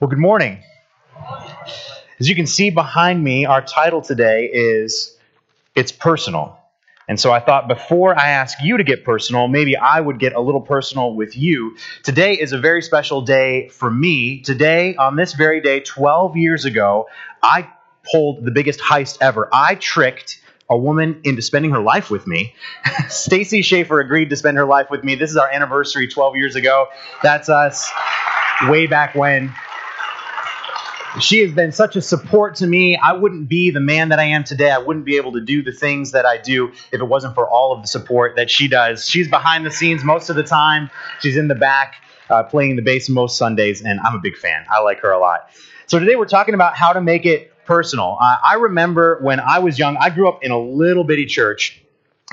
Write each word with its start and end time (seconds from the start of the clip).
Well, 0.00 0.08
good 0.08 0.18
morning. 0.18 0.62
As 2.18 2.26
you 2.26 2.34
can 2.34 2.46
see 2.46 2.70
behind 2.70 3.22
me, 3.22 3.44
our 3.44 3.60
title 3.60 4.00
today 4.00 4.46
is 4.50 5.14
It's 5.74 5.92
Personal. 5.92 6.58
And 7.06 7.20
so 7.20 7.30
I 7.30 7.40
thought 7.40 7.68
before 7.68 8.18
I 8.18 8.30
ask 8.30 8.56
you 8.62 8.78
to 8.78 8.82
get 8.82 9.04
personal, 9.04 9.46
maybe 9.46 9.76
I 9.76 10.00
would 10.00 10.18
get 10.18 10.32
a 10.32 10.40
little 10.40 10.62
personal 10.62 11.12
with 11.12 11.36
you. 11.36 11.76
Today 12.02 12.32
is 12.32 12.52
a 12.52 12.58
very 12.58 12.80
special 12.80 13.20
day 13.20 13.68
for 13.68 13.90
me. 13.90 14.40
Today, 14.40 14.96
on 14.96 15.16
this 15.16 15.34
very 15.34 15.60
day, 15.60 15.80
12 15.80 16.34
years 16.34 16.64
ago, 16.64 17.06
I 17.42 17.68
pulled 18.10 18.42
the 18.42 18.52
biggest 18.52 18.80
heist 18.80 19.18
ever. 19.20 19.50
I 19.52 19.74
tricked 19.74 20.40
a 20.70 20.78
woman 20.78 21.20
into 21.24 21.42
spending 21.42 21.72
her 21.72 21.80
life 21.82 22.10
with 22.10 22.26
me. 22.26 22.54
Stacy 23.10 23.60
Schaefer 23.60 24.00
agreed 24.00 24.30
to 24.30 24.36
spend 24.36 24.56
her 24.56 24.64
life 24.64 24.86
with 24.90 25.04
me. 25.04 25.16
This 25.16 25.28
is 25.28 25.36
our 25.36 25.50
anniversary 25.50 26.08
12 26.08 26.36
years 26.36 26.56
ago. 26.56 26.86
That's 27.22 27.50
us 27.50 27.92
way 28.66 28.86
back 28.86 29.14
when 29.14 29.52
she 31.18 31.40
has 31.40 31.52
been 31.52 31.72
such 31.72 31.96
a 31.96 32.02
support 32.02 32.56
to 32.56 32.66
me. 32.66 32.96
I 32.96 33.12
wouldn't 33.12 33.48
be 33.48 33.70
the 33.70 33.80
man 33.80 34.10
that 34.10 34.18
I 34.18 34.24
am 34.24 34.44
today. 34.44 34.70
I 34.70 34.78
wouldn't 34.78 35.04
be 35.04 35.16
able 35.16 35.32
to 35.32 35.40
do 35.40 35.62
the 35.62 35.72
things 35.72 36.12
that 36.12 36.24
I 36.24 36.38
do 36.38 36.68
if 36.92 37.00
it 37.00 37.04
wasn't 37.04 37.34
for 37.34 37.48
all 37.48 37.72
of 37.72 37.82
the 37.82 37.88
support 37.88 38.36
that 38.36 38.50
she 38.50 38.68
does. 38.68 39.08
She's 39.08 39.28
behind 39.28 39.66
the 39.66 39.70
scenes 39.70 40.04
most 40.04 40.30
of 40.30 40.36
the 40.36 40.44
time. 40.44 40.90
She's 41.20 41.36
in 41.36 41.48
the 41.48 41.54
back 41.54 41.96
uh, 42.28 42.44
playing 42.44 42.76
the 42.76 42.82
bass 42.82 43.08
most 43.08 43.36
Sundays, 43.36 43.82
and 43.82 43.98
I'm 44.00 44.14
a 44.14 44.20
big 44.20 44.36
fan. 44.36 44.64
I 44.70 44.80
like 44.80 45.00
her 45.00 45.10
a 45.10 45.18
lot. 45.18 45.50
So 45.86 45.98
today 45.98 46.14
we're 46.14 46.26
talking 46.26 46.54
about 46.54 46.76
how 46.76 46.92
to 46.92 47.00
make 47.00 47.26
it 47.26 47.52
personal. 47.64 48.16
Uh, 48.20 48.36
I 48.44 48.54
remember 48.54 49.18
when 49.20 49.40
I 49.40 49.58
was 49.58 49.78
young, 49.78 49.96
I 49.96 50.10
grew 50.10 50.28
up 50.28 50.44
in 50.44 50.52
a 50.52 50.58
little 50.58 51.04
bitty 51.04 51.26
church. 51.26 51.82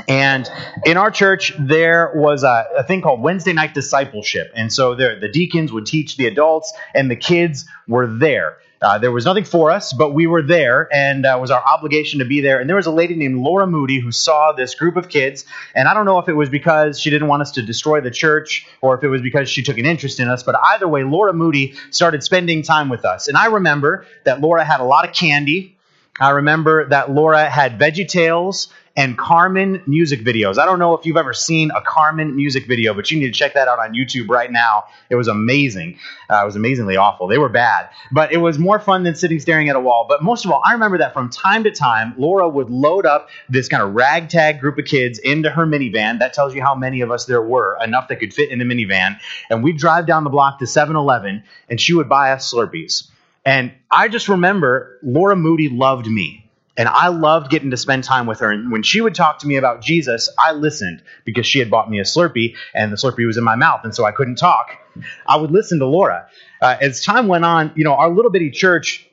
And 0.07 0.47
in 0.85 0.95
our 0.95 1.09
church, 1.09 1.53
there 1.57 2.11
was 2.13 2.44
a, 2.44 2.66
a, 2.77 2.83
thing 2.83 3.02
called 3.02 3.19
Wednesday 3.19 3.53
night 3.53 3.73
discipleship. 3.73 4.52
And 4.53 4.71
so 4.71 4.94
there, 4.94 5.19
the 5.19 5.27
deacons 5.27 5.73
would 5.73 5.88
teach 5.88 6.17
the 6.17 6.27
adults, 6.27 6.71
and 6.94 7.09
the 7.09 7.16
kids 7.16 7.66
were 7.88 8.05
there. 8.05 8.57
Uh, 8.81 8.98
there 8.98 9.12
was 9.12 9.26
nothing 9.26 9.44
for 9.44 9.72
us, 9.72 9.94
but 9.94 10.13
we 10.13 10.27
were 10.27 10.41
there, 10.41 10.88
and 10.94 11.25
uh, 11.25 11.38
was 11.39 11.52
our 11.52 11.64
obligation 11.64 12.20
to 12.20 12.25
be 12.25 12.42
there. 12.42 12.59
And 12.59 12.70
there 12.70 12.75
was 12.75 12.86
a 12.86 12.92
lady 12.92 13.16
named 13.16 13.38
Laura 13.38 13.66
Moody 13.66 14.00
who 14.00 14.11
saw 14.11 14.52
this 14.52 14.75
group 14.75 14.95
of 14.97 15.09
kids, 15.09 15.45
and 15.73 15.88
I 15.88 15.94
don't 15.94 16.06
know 16.06 16.19
if 16.19 16.30
it 16.30 16.34
was 16.34 16.50
because 16.50 17.00
she 17.00 17.09
didn't 17.09 17.28
want 17.28 17.42
us 17.42 17.52
to 17.52 17.61
destroy 17.61 18.02
the 18.02 18.11
church 18.11 18.67
or 18.81 18.95
if 18.95 19.03
it 19.03 19.09
was 19.09 19.22
because 19.22 19.50
she 19.50 19.64
took 19.64 19.78
an 19.78 19.86
interest 19.86 20.19
in 20.19 20.28
us, 20.28 20.44
but 20.44 20.56
either 20.61 20.88
way, 20.88 21.03
Laura 21.03 21.34
Moody 21.34 21.75
started 21.89 22.23
spending 22.23 22.61
time 22.61 22.89
with 22.89 23.06
us. 23.06 23.28
And 23.28 23.38
I 23.38 23.47
remember 23.47 24.06
that 24.25 24.42
Laura 24.42 24.64
had 24.64 24.80
a 24.80 24.84
lot 24.84 25.08
of 25.08 25.14
candy. 25.14 25.77
I 26.19 26.31
remember 26.31 26.89
that 26.89 27.11
Laura 27.11 27.47
had 27.49 27.79
Veggie 27.79 28.07
Tales 28.07 28.69
and 28.95 29.15
Carman 29.15 29.83
music 29.85 30.21
videos. 30.21 30.57
I 30.57 30.65
don't 30.65 30.79
know 30.79 30.95
if 30.95 31.05
you've 31.05 31.17
ever 31.17 31.33
seen 31.33 31.69
a 31.69 31.81
Carman 31.81 32.35
music 32.35 32.65
video, 32.65 32.95
but 32.95 33.11
you 33.11 33.19
need 33.19 33.27
to 33.27 33.31
check 33.31 33.53
that 33.53 33.67
out 33.67 33.77
on 33.77 33.93
YouTube 33.93 34.27
right 34.27 34.51
now. 34.51 34.85
It 35.11 35.15
was 35.15 35.27
amazing. 35.27 35.99
Uh, 36.27 36.39
it 36.41 36.45
was 36.45 36.55
amazingly 36.55 36.97
awful. 36.97 37.27
They 37.27 37.38
were 37.38 37.49
bad, 37.49 37.89
but 38.11 38.33
it 38.33 38.38
was 38.38 38.57
more 38.57 38.79
fun 38.79 39.03
than 39.03 39.13
sitting 39.13 39.39
staring 39.39 39.69
at 39.69 39.75
a 39.75 39.79
wall. 39.79 40.07
But 40.09 40.23
most 40.23 40.45
of 40.45 40.51
all, 40.51 40.63
I 40.65 40.73
remember 40.73 40.97
that 40.97 41.13
from 41.13 41.29
time 41.29 41.63
to 41.65 41.71
time, 41.71 42.15
Laura 42.17 42.49
would 42.49 42.71
load 42.71 43.05
up 43.05 43.29
this 43.47 43.67
kind 43.67 43.83
of 43.83 43.93
ragtag 43.93 44.59
group 44.59 44.79
of 44.79 44.85
kids 44.85 45.19
into 45.19 45.51
her 45.51 45.67
minivan. 45.67 46.17
That 46.17 46.33
tells 46.33 46.55
you 46.55 46.63
how 46.63 46.73
many 46.73 47.01
of 47.01 47.11
us 47.11 47.25
there 47.25 47.43
were, 47.43 47.77
enough 47.83 48.07
that 48.07 48.15
could 48.15 48.33
fit 48.33 48.49
in 48.49 48.57
the 48.57 48.65
minivan. 48.65 49.19
And 49.51 49.63
we'd 49.63 49.77
drive 49.77 50.07
down 50.07 50.23
the 50.23 50.31
block 50.31 50.57
to 50.59 50.65
7 50.65 50.95
Eleven, 50.95 51.43
and 51.69 51.79
she 51.79 51.93
would 51.93 52.09
buy 52.09 52.31
us 52.31 52.51
Slurpees. 52.51 53.07
And 53.48 53.72
I 53.90 54.09
just 54.09 54.28
remember 54.28 55.00
Laura 55.02 55.38
Moody 55.38 55.70
loved 55.70 56.06
me. 56.06 56.44
And 56.76 56.90
I 56.90 57.08
loved 57.08 57.50
getting 57.50 57.72
to 57.72 57.78
spend 57.78 58.03
time 58.03 58.28
with 58.28 58.42
her. 58.42 58.52
And 58.52 58.73
when 58.73 58.84
she 58.84 59.00
would 59.00 59.16
talk 59.16 59.40
to 59.40 59.48
me 59.48 59.56
about 59.56 59.81
Jesus, 59.81 60.30
I 60.38 60.52
listened 60.52 61.02
because 61.23 61.48
she 61.48 61.59
had 61.59 61.72
bought 61.72 61.90
me 61.90 62.00
a 62.00 62.03
Slurpee 62.03 62.56
and 62.75 62.92
the 62.92 62.98
Slurpee 62.98 63.25
was 63.25 63.38
in 63.38 63.45
my 63.45 63.56
mouth. 63.56 63.81
And 63.86 63.95
so 63.95 64.03
I 64.03 64.12
couldn't 64.12 64.36
talk. 64.36 64.78
I 65.25 65.38
would 65.38 65.50
listen 65.50 65.80
to 65.80 65.86
Laura. 65.88 66.28
Uh, 66.62 66.75
as 66.81 67.03
time 67.03 67.28
went 67.28 67.45
on, 67.45 67.72
you 67.75 67.86
know, 67.86 67.94
our 67.94 68.09
little 68.09 68.30
bitty 68.31 68.52
church 68.52 69.06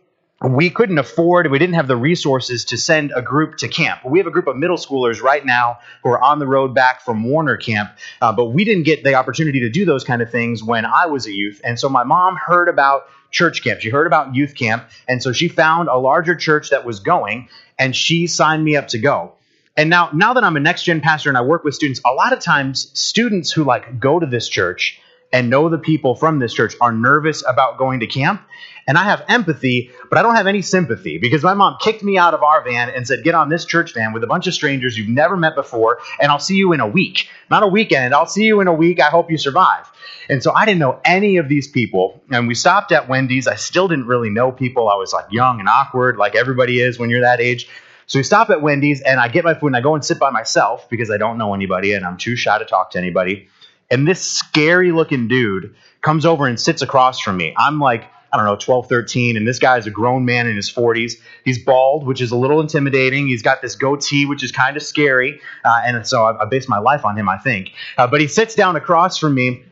we 0.45 0.69
couldn't 0.69 0.99
afford, 0.99 1.51
we 1.51 1.59
didn't 1.59 1.75
have 1.75 1.89
the 1.89 1.97
resources 1.97 2.67
to 2.67 2.77
send 2.77 3.13
a 3.17 3.23
group 3.23 3.57
to 3.59 3.69
camp. 3.69 4.05
We 4.05 4.19
have 4.19 4.27
a 4.27 4.31
group 4.31 4.47
of 4.47 4.57
middle 4.57 4.77
schoolers 4.77 5.23
right 5.23 5.45
now 5.45 5.79
who 6.03 6.11
are 6.11 6.23
on 6.23 6.39
the 6.39 6.47
road 6.47 6.75
back 6.75 7.01
from 7.03 7.25
Warner 7.25 7.57
Camp, 7.57 7.91
uh, 8.21 8.33
but 8.33 8.47
we 8.47 8.65
didn't 8.65 8.83
get 8.83 9.03
the 9.05 9.15
opportunity 9.15 9.61
to 9.61 9.71
do 9.71 9.85
those 9.85 10.05
kind 10.05 10.21
of 10.21 10.31
things 10.31 10.63
when 10.63 10.85
I 10.85 11.07
was 11.07 11.27
a 11.27 11.33
youth. 11.33 11.61
And 11.65 11.81
so 11.81 11.89
my 11.89 12.05
mom 12.05 12.37
heard 12.37 12.69
about 12.69 13.07
church 13.31 13.65
camp. 13.65 13.81
She 13.81 13.89
heard 13.89 14.07
about 14.07 14.35
youth 14.35 14.55
camp, 14.55 14.89
and 15.09 15.23
so 15.23 15.33
she 15.33 15.49
found 15.49 15.89
a 15.89 15.97
larger 15.97 16.35
church 16.35 16.71
that 16.71 16.85
was 16.85 17.01
going, 17.01 17.49
and 17.79 17.97
she 17.97 18.27
signed 18.27 18.63
me 18.63 18.77
up 18.77 18.89
to 18.89 18.99
go. 18.99 19.33
And 19.77 19.91
now, 19.91 20.11
now 20.13 20.35
that 20.35 20.45
I'm 20.45 20.57
a 20.57 20.61
next 20.61 20.85
gen 20.85 21.01
pastor 21.01 21.31
and 21.31 21.39
I 21.39 21.43
work 21.43 21.65
with 21.65 21.75
students, 21.75 22.01
a 22.05 22.13
lot 22.13 22.33
of 22.33 22.39
times 22.39 22.91
students 22.99 23.51
who 23.51 23.65
like 23.65 23.99
go 23.99 24.21
to 24.21 24.27
this 24.27 24.49
church 24.49 25.01
and 25.35 25.51
know 25.51 25.69
the 25.69 25.79
people 25.79 26.15
from 26.15 26.39
this 26.39 26.55
church 26.55 26.75
are 26.81 26.93
nervous 26.93 27.43
about 27.47 27.77
going 27.77 27.99
to 28.01 28.07
camp. 28.07 28.41
And 28.87 28.97
I 28.97 29.03
have 29.03 29.25
empathy, 29.29 29.91
but 30.09 30.17
I 30.17 30.23
don't 30.23 30.37
have 30.37 30.47
any 30.47 30.63
sympathy 30.63 31.19
because 31.19 31.43
my 31.43 31.55
mom 31.55 31.77
kicked 31.81 32.05
me 32.05 32.17
out 32.17 32.35
of 32.35 32.45
our 32.45 32.63
van 32.63 32.91
and 32.91 33.05
said, 33.05 33.25
Get 33.25 33.35
on 33.35 33.49
this 33.49 33.65
church 33.65 33.95
van 33.95 34.13
with 34.13 34.23
a 34.23 34.29
bunch 34.29 34.47
of 34.47 34.55
strangers 34.55 34.97
you've 34.97 35.09
never 35.09 35.37
met 35.37 35.57
before, 35.57 35.99
and 36.21 36.31
I'll 36.31 36.39
see 36.39 36.55
you 36.55 36.73
in 36.73 36.79
a 36.81 36.87
week. 36.87 37.29
Not 37.51 37.65
a 37.65 37.67
weekend, 37.67 38.15
I'll 38.15 38.27
see 38.27 38.45
you 38.45 38.61
in 38.61 38.69
a 38.69 38.73
week. 38.73 39.01
I 39.01 39.09
hope 39.09 39.29
you 39.29 39.37
survive. 39.37 39.91
And 40.29 40.41
so 40.41 40.53
I 40.55 40.67
didn't 40.67 40.79
know 40.79 41.01
any 41.05 41.39
of 41.39 41.49
these 41.49 41.67
people. 41.67 42.23
And 42.31 42.47
we 42.47 42.55
stopped 42.55 42.93
at 42.93 43.09
Wendy's. 43.09 43.49
I 43.49 43.57
still 43.57 43.89
didn't 43.89 44.07
really 44.07 44.31
know 44.31 44.53
people. 44.53 44.89
I 44.89 44.95
was 44.95 45.13
like 45.13 45.27
young 45.31 45.59
and 45.59 45.69
awkward, 45.69 46.17
like 46.17 46.37
everybody 46.37 46.81
is 46.81 46.97
when 46.99 47.11
you're 47.11 47.23
that 47.23 47.41
age. 47.41 47.69
So 48.07 48.19
we 48.19 48.23
stop 48.23 48.51
at 48.51 48.63
Wendy's 48.63 49.01
and 49.01 49.19
I 49.19 49.29
get 49.29 49.45
my 49.45 49.55
food 49.55 49.69
and 49.69 49.77
I 49.77 49.81
go 49.81 49.95
and 49.95 50.05
sit 50.05 50.19
by 50.19 50.31
myself 50.31 50.89
because 50.91 51.11
I 51.11 51.17
don't 51.17 51.39
know 51.39 51.55
anybody 51.55 51.95
and 51.95 52.05
I'm 52.05 52.19
too 52.19 52.37
shy 52.37 52.57
to 52.59 52.65
talk 52.65 52.93
to 52.93 52.99
anybody. 52.99 53.49
And 53.91 54.07
this 54.09 54.23
scary 54.23 54.93
looking 54.93 55.29
dude 55.29 55.75
comes 56.01 56.27
over 56.27 56.47
and 56.47 56.59
sits 56.59 56.83
across 56.83 57.21
from 57.21 57.37
me. 57.37 57.55
I'm 57.57 57.79
like, 57.79 58.05
I 58.35 58.37
don't 58.37 58.47
know, 58.47 58.57
12, 58.57 58.89
13, 58.89 59.37
and 59.37 59.47
this 59.47 59.61
guy 59.61 59.79
is 59.79 59.87
a 59.87 59.93
grown 59.93 60.25
man 60.25 60.49
in 60.49 60.57
his 60.57 60.69
40s. 60.69 61.15
He's 61.45 61.65
bald, 61.65 62.05
which 62.05 62.21
is 62.21 62.33
a 62.33 62.37
little 62.37 62.61
intimidating. 62.61 63.29
He's 63.29 63.43
got 63.43 63.63
this 63.63 63.77
goatee, 63.77 64.27
which 64.27 64.43
is 64.43 64.51
kind 64.51 64.77
of 64.77 64.83
scary. 64.83 65.41
Uh, 65.65 65.83
and 65.85 66.05
so 66.05 66.25
I, 66.25 66.43
I 66.43 66.45
based 66.47 66.69
my 66.69 66.79
life 66.79 67.05
on 67.05 67.17
him, 67.17 67.29
I 67.29 67.39
think. 67.39 67.71
Uh, 67.97 68.09
but 68.09 68.21
he 68.21 68.27
sits 68.27 68.57
down 68.57 68.75
across 68.75 69.19
from 69.19 69.37
me 69.37 69.63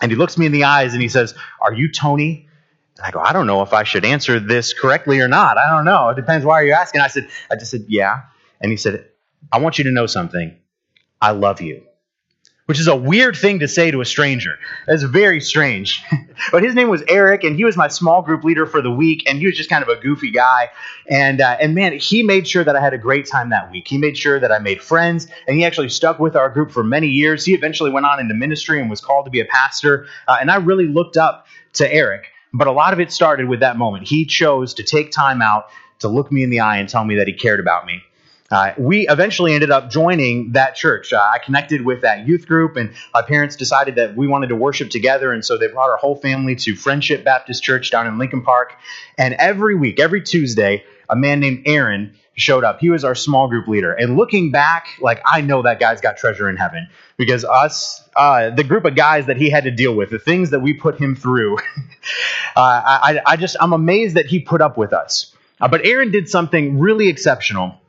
and 0.00 0.12
he 0.12 0.16
looks 0.16 0.38
me 0.38 0.46
in 0.46 0.52
the 0.52 0.62
eyes 0.62 0.92
and 0.92 1.02
he 1.02 1.08
says, 1.08 1.34
Are 1.60 1.72
you 1.72 1.90
Tony? 1.90 2.48
And 2.98 3.04
I 3.04 3.10
go, 3.10 3.18
I 3.18 3.32
don't 3.32 3.48
know 3.48 3.62
if 3.62 3.72
I 3.72 3.82
should 3.82 4.04
answer 4.04 4.38
this 4.38 4.74
correctly 4.74 5.18
or 5.18 5.26
not. 5.26 5.58
I 5.58 5.68
don't 5.68 5.84
know. 5.84 6.10
It 6.10 6.14
depends. 6.14 6.46
Why 6.46 6.60
are 6.60 6.64
you 6.64 6.72
asking? 6.72 7.00
I 7.00 7.08
said, 7.08 7.28
I 7.50 7.56
just 7.56 7.72
said, 7.72 7.86
Yeah. 7.88 8.20
And 8.60 8.70
he 8.70 8.76
said, 8.76 9.06
I 9.50 9.58
want 9.58 9.78
you 9.78 9.84
to 9.84 9.90
know 9.90 10.06
something. 10.06 10.56
I 11.20 11.32
love 11.32 11.60
you 11.60 11.84
which 12.66 12.80
is 12.80 12.88
a 12.88 12.96
weird 12.96 13.36
thing 13.36 13.58
to 13.58 13.68
say 13.68 13.90
to 13.90 14.00
a 14.00 14.04
stranger. 14.04 14.58
That's 14.86 15.02
very 15.02 15.40
strange. 15.40 16.02
but 16.52 16.62
his 16.62 16.74
name 16.74 16.88
was 16.88 17.02
Eric, 17.08 17.44
and 17.44 17.56
he 17.56 17.64
was 17.64 17.76
my 17.76 17.88
small 17.88 18.22
group 18.22 18.42
leader 18.42 18.64
for 18.64 18.80
the 18.80 18.90
week, 18.90 19.28
and 19.28 19.38
he 19.38 19.46
was 19.46 19.56
just 19.56 19.68
kind 19.68 19.82
of 19.82 19.88
a 19.88 19.96
goofy 20.00 20.30
guy. 20.30 20.70
And 21.08 21.40
uh, 21.40 21.56
and 21.60 21.74
man, 21.74 21.92
he 21.98 22.22
made 22.22 22.48
sure 22.48 22.64
that 22.64 22.74
I 22.74 22.80
had 22.80 22.94
a 22.94 22.98
great 22.98 23.26
time 23.26 23.50
that 23.50 23.70
week. 23.70 23.86
He 23.86 23.98
made 23.98 24.16
sure 24.16 24.40
that 24.40 24.50
I 24.50 24.58
made 24.58 24.80
friends, 24.80 25.26
and 25.46 25.56
he 25.56 25.64
actually 25.64 25.90
stuck 25.90 26.18
with 26.18 26.36
our 26.36 26.48
group 26.48 26.70
for 26.70 26.82
many 26.82 27.08
years. 27.08 27.44
He 27.44 27.54
eventually 27.54 27.90
went 27.90 28.06
on 28.06 28.18
into 28.18 28.34
ministry 28.34 28.80
and 28.80 28.88
was 28.88 29.00
called 29.00 29.26
to 29.26 29.30
be 29.30 29.40
a 29.40 29.46
pastor. 29.46 30.06
Uh, 30.26 30.38
and 30.40 30.50
I 30.50 30.56
really 30.56 30.86
looked 30.86 31.16
up 31.16 31.46
to 31.74 31.92
Eric. 31.92 32.26
But 32.56 32.68
a 32.68 32.72
lot 32.72 32.92
of 32.92 33.00
it 33.00 33.10
started 33.10 33.48
with 33.48 33.60
that 33.60 33.76
moment. 33.76 34.06
He 34.06 34.24
chose 34.24 34.74
to 34.74 34.84
take 34.84 35.10
time 35.10 35.42
out 35.42 35.66
to 35.98 36.08
look 36.08 36.30
me 36.30 36.44
in 36.44 36.50
the 36.50 36.60
eye 36.60 36.78
and 36.78 36.88
tell 36.88 37.04
me 37.04 37.16
that 37.16 37.26
he 37.26 37.32
cared 37.32 37.58
about 37.58 37.84
me. 37.84 38.00
Uh, 38.54 38.72
we 38.78 39.08
eventually 39.08 39.52
ended 39.52 39.72
up 39.72 39.90
joining 39.90 40.52
that 40.52 40.76
church. 40.76 41.12
Uh, 41.12 41.16
I 41.18 41.38
connected 41.38 41.84
with 41.84 42.02
that 42.02 42.24
youth 42.24 42.46
group, 42.46 42.76
and 42.76 42.94
my 43.12 43.20
parents 43.20 43.56
decided 43.56 43.96
that 43.96 44.14
we 44.14 44.28
wanted 44.28 44.50
to 44.50 44.54
worship 44.54 44.90
together, 44.90 45.32
and 45.32 45.44
so 45.44 45.58
they 45.58 45.66
brought 45.66 45.90
our 45.90 45.96
whole 45.96 46.14
family 46.14 46.54
to 46.54 46.76
Friendship 46.76 47.24
Baptist 47.24 47.64
Church 47.64 47.90
down 47.90 48.06
in 48.06 48.16
Lincoln 48.16 48.42
Park. 48.42 48.74
And 49.18 49.34
every 49.34 49.74
week, 49.74 49.98
every 49.98 50.22
Tuesday, 50.22 50.84
a 51.10 51.16
man 51.16 51.40
named 51.40 51.64
Aaron 51.66 52.14
showed 52.34 52.62
up. 52.62 52.78
He 52.78 52.90
was 52.90 53.02
our 53.02 53.16
small 53.16 53.48
group 53.48 53.66
leader. 53.66 53.92
And 53.92 54.16
looking 54.16 54.52
back, 54.52 54.86
like 55.00 55.20
I 55.26 55.40
know 55.40 55.62
that 55.62 55.80
guy's 55.80 56.00
got 56.00 56.16
treasure 56.16 56.48
in 56.48 56.56
heaven 56.56 56.88
because 57.16 57.44
us, 57.44 58.08
uh, 58.14 58.50
the 58.50 58.62
group 58.62 58.84
of 58.84 58.94
guys 58.94 59.26
that 59.26 59.36
he 59.36 59.50
had 59.50 59.64
to 59.64 59.72
deal 59.72 59.96
with, 59.96 60.10
the 60.10 60.20
things 60.20 60.50
that 60.50 60.60
we 60.60 60.74
put 60.74 60.96
him 61.00 61.16
through, 61.16 61.56
uh, 62.56 62.60
I, 62.60 63.20
I, 63.26 63.36
just 63.36 63.56
I'm 63.60 63.72
amazed 63.72 64.14
that 64.14 64.26
he 64.26 64.38
put 64.38 64.60
up 64.60 64.76
with 64.76 64.92
us. 64.92 65.34
Uh, 65.60 65.66
but 65.66 65.84
Aaron 65.84 66.12
did 66.12 66.28
something 66.28 66.78
really 66.78 67.08
exceptional 67.08 67.80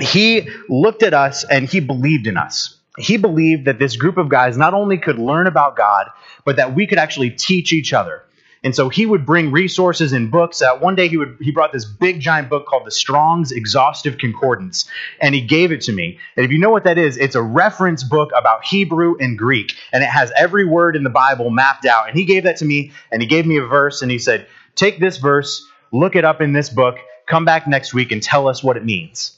he 0.00 0.48
looked 0.68 1.02
at 1.02 1.14
us 1.14 1.44
and 1.44 1.68
he 1.68 1.80
believed 1.80 2.26
in 2.26 2.36
us. 2.36 2.76
He 2.96 3.16
believed 3.16 3.66
that 3.66 3.78
this 3.78 3.96
group 3.96 4.16
of 4.16 4.28
guys 4.28 4.56
not 4.56 4.74
only 4.74 4.98
could 4.98 5.18
learn 5.18 5.46
about 5.46 5.76
God, 5.76 6.08
but 6.44 6.56
that 6.56 6.74
we 6.74 6.86
could 6.86 6.98
actually 6.98 7.30
teach 7.30 7.72
each 7.72 7.92
other. 7.92 8.22
And 8.64 8.74
so 8.74 8.88
he 8.88 9.06
would 9.06 9.24
bring 9.24 9.52
resources 9.52 10.12
and 10.12 10.30
books. 10.30 10.60
Uh, 10.60 10.76
one 10.78 10.96
day 10.96 11.06
he 11.06 11.16
would 11.16 11.38
he 11.40 11.52
brought 11.52 11.72
this 11.72 11.84
big 11.84 12.18
giant 12.18 12.48
book 12.48 12.66
called 12.66 12.86
the 12.86 12.90
Strong's 12.90 13.52
Exhaustive 13.52 14.18
Concordance, 14.18 14.90
and 15.20 15.32
he 15.32 15.40
gave 15.40 15.70
it 15.70 15.82
to 15.82 15.92
me. 15.92 16.18
And 16.36 16.44
if 16.44 16.50
you 16.50 16.58
know 16.58 16.70
what 16.70 16.82
that 16.84 16.98
is, 16.98 17.16
it's 17.16 17.36
a 17.36 17.42
reference 17.42 18.02
book 18.02 18.30
about 18.36 18.64
Hebrew 18.64 19.16
and 19.20 19.38
Greek, 19.38 19.74
and 19.92 20.02
it 20.02 20.08
has 20.08 20.32
every 20.36 20.64
word 20.64 20.96
in 20.96 21.04
the 21.04 21.10
Bible 21.10 21.50
mapped 21.50 21.86
out. 21.86 22.08
And 22.08 22.18
he 22.18 22.24
gave 22.24 22.42
that 22.44 22.56
to 22.56 22.64
me, 22.64 22.90
and 23.12 23.22
he 23.22 23.28
gave 23.28 23.46
me 23.46 23.58
a 23.58 23.64
verse, 23.64 24.02
and 24.02 24.10
he 24.10 24.18
said, 24.18 24.48
"Take 24.74 24.98
this 24.98 25.18
verse, 25.18 25.64
look 25.92 26.16
it 26.16 26.24
up 26.24 26.40
in 26.40 26.52
this 26.52 26.68
book, 26.68 26.96
come 27.26 27.44
back 27.44 27.68
next 27.68 27.94
week, 27.94 28.10
and 28.10 28.20
tell 28.20 28.48
us 28.48 28.62
what 28.62 28.76
it 28.76 28.84
means." 28.84 29.37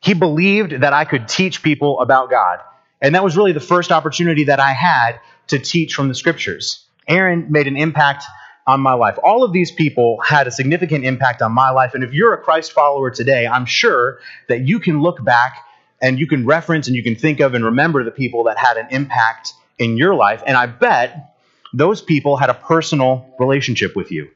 He 0.00 0.14
believed 0.14 0.80
that 0.80 0.92
I 0.92 1.04
could 1.04 1.28
teach 1.28 1.62
people 1.62 2.00
about 2.00 2.30
God. 2.30 2.60
And 3.00 3.14
that 3.14 3.24
was 3.24 3.36
really 3.36 3.52
the 3.52 3.60
first 3.60 3.92
opportunity 3.92 4.44
that 4.44 4.60
I 4.60 4.72
had 4.72 5.20
to 5.48 5.58
teach 5.58 5.94
from 5.94 6.08
the 6.08 6.14
scriptures. 6.14 6.84
Aaron 7.08 7.50
made 7.50 7.66
an 7.66 7.76
impact 7.76 8.24
on 8.66 8.80
my 8.80 8.92
life. 8.92 9.18
All 9.22 9.42
of 9.42 9.52
these 9.52 9.70
people 9.70 10.20
had 10.20 10.46
a 10.46 10.50
significant 10.50 11.04
impact 11.04 11.42
on 11.42 11.52
my 11.52 11.70
life. 11.70 11.94
And 11.94 12.04
if 12.04 12.12
you're 12.12 12.34
a 12.34 12.38
Christ 12.38 12.72
follower 12.72 13.10
today, 13.10 13.46
I'm 13.46 13.66
sure 13.66 14.20
that 14.48 14.66
you 14.66 14.78
can 14.78 15.00
look 15.00 15.22
back 15.24 15.64
and 16.00 16.18
you 16.18 16.26
can 16.26 16.46
reference 16.46 16.86
and 16.86 16.96
you 16.96 17.02
can 17.02 17.16
think 17.16 17.40
of 17.40 17.54
and 17.54 17.64
remember 17.64 18.04
the 18.04 18.10
people 18.10 18.44
that 18.44 18.58
had 18.58 18.76
an 18.76 18.86
impact 18.90 19.54
in 19.78 19.96
your 19.96 20.14
life. 20.14 20.42
And 20.46 20.56
I 20.56 20.66
bet 20.66 21.34
those 21.72 22.00
people 22.02 22.36
had 22.36 22.50
a 22.50 22.54
personal 22.54 23.34
relationship 23.38 23.96
with 23.96 24.10
you. 24.10 24.30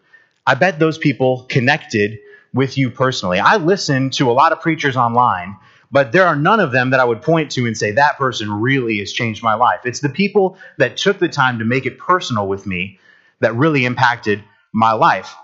I 0.47 0.55
bet 0.55 0.79
those 0.79 0.99
people 0.99 1.47
connected 1.49 2.19
with 2.55 2.79
you 2.79 2.89
personally. 2.89 3.41
I 3.41 3.57
listen 3.57 4.11
to 4.11 4.31
a 4.31 4.33
lot 4.33 4.53
of 4.53 4.61
preachers 4.61 4.97
online, 4.97 5.57
but 5.91 6.13
there 6.13 6.27
are 6.27 6.37
none 6.37 6.61
of 6.61 6.73
them 6.73 6.91
that 6.91 7.01
I 7.01 7.05
would 7.05 7.21
point 7.21 7.51
to 7.53 7.67
and 7.67 7.77
say, 7.77 7.91
that 7.93 8.17
person 8.17 8.51
really 8.51 9.01
has 9.01 9.13
changed 9.13 9.43
my 9.43 9.55
life. 9.55 9.81
It's 9.85 10.01
the 10.01 10.09
people 10.09 10.57
that 10.79 10.97
took 10.97 11.19
the 11.19 11.29
time 11.29 11.59
to 11.59 11.65
make 11.65 11.85
it 11.85 11.99
personal 11.99 12.47
with 12.47 12.67
me 12.67 12.99
that 13.41 13.55
really 13.55 13.85
impacted 13.85 14.43
my 14.73 14.93
life. 14.93 15.35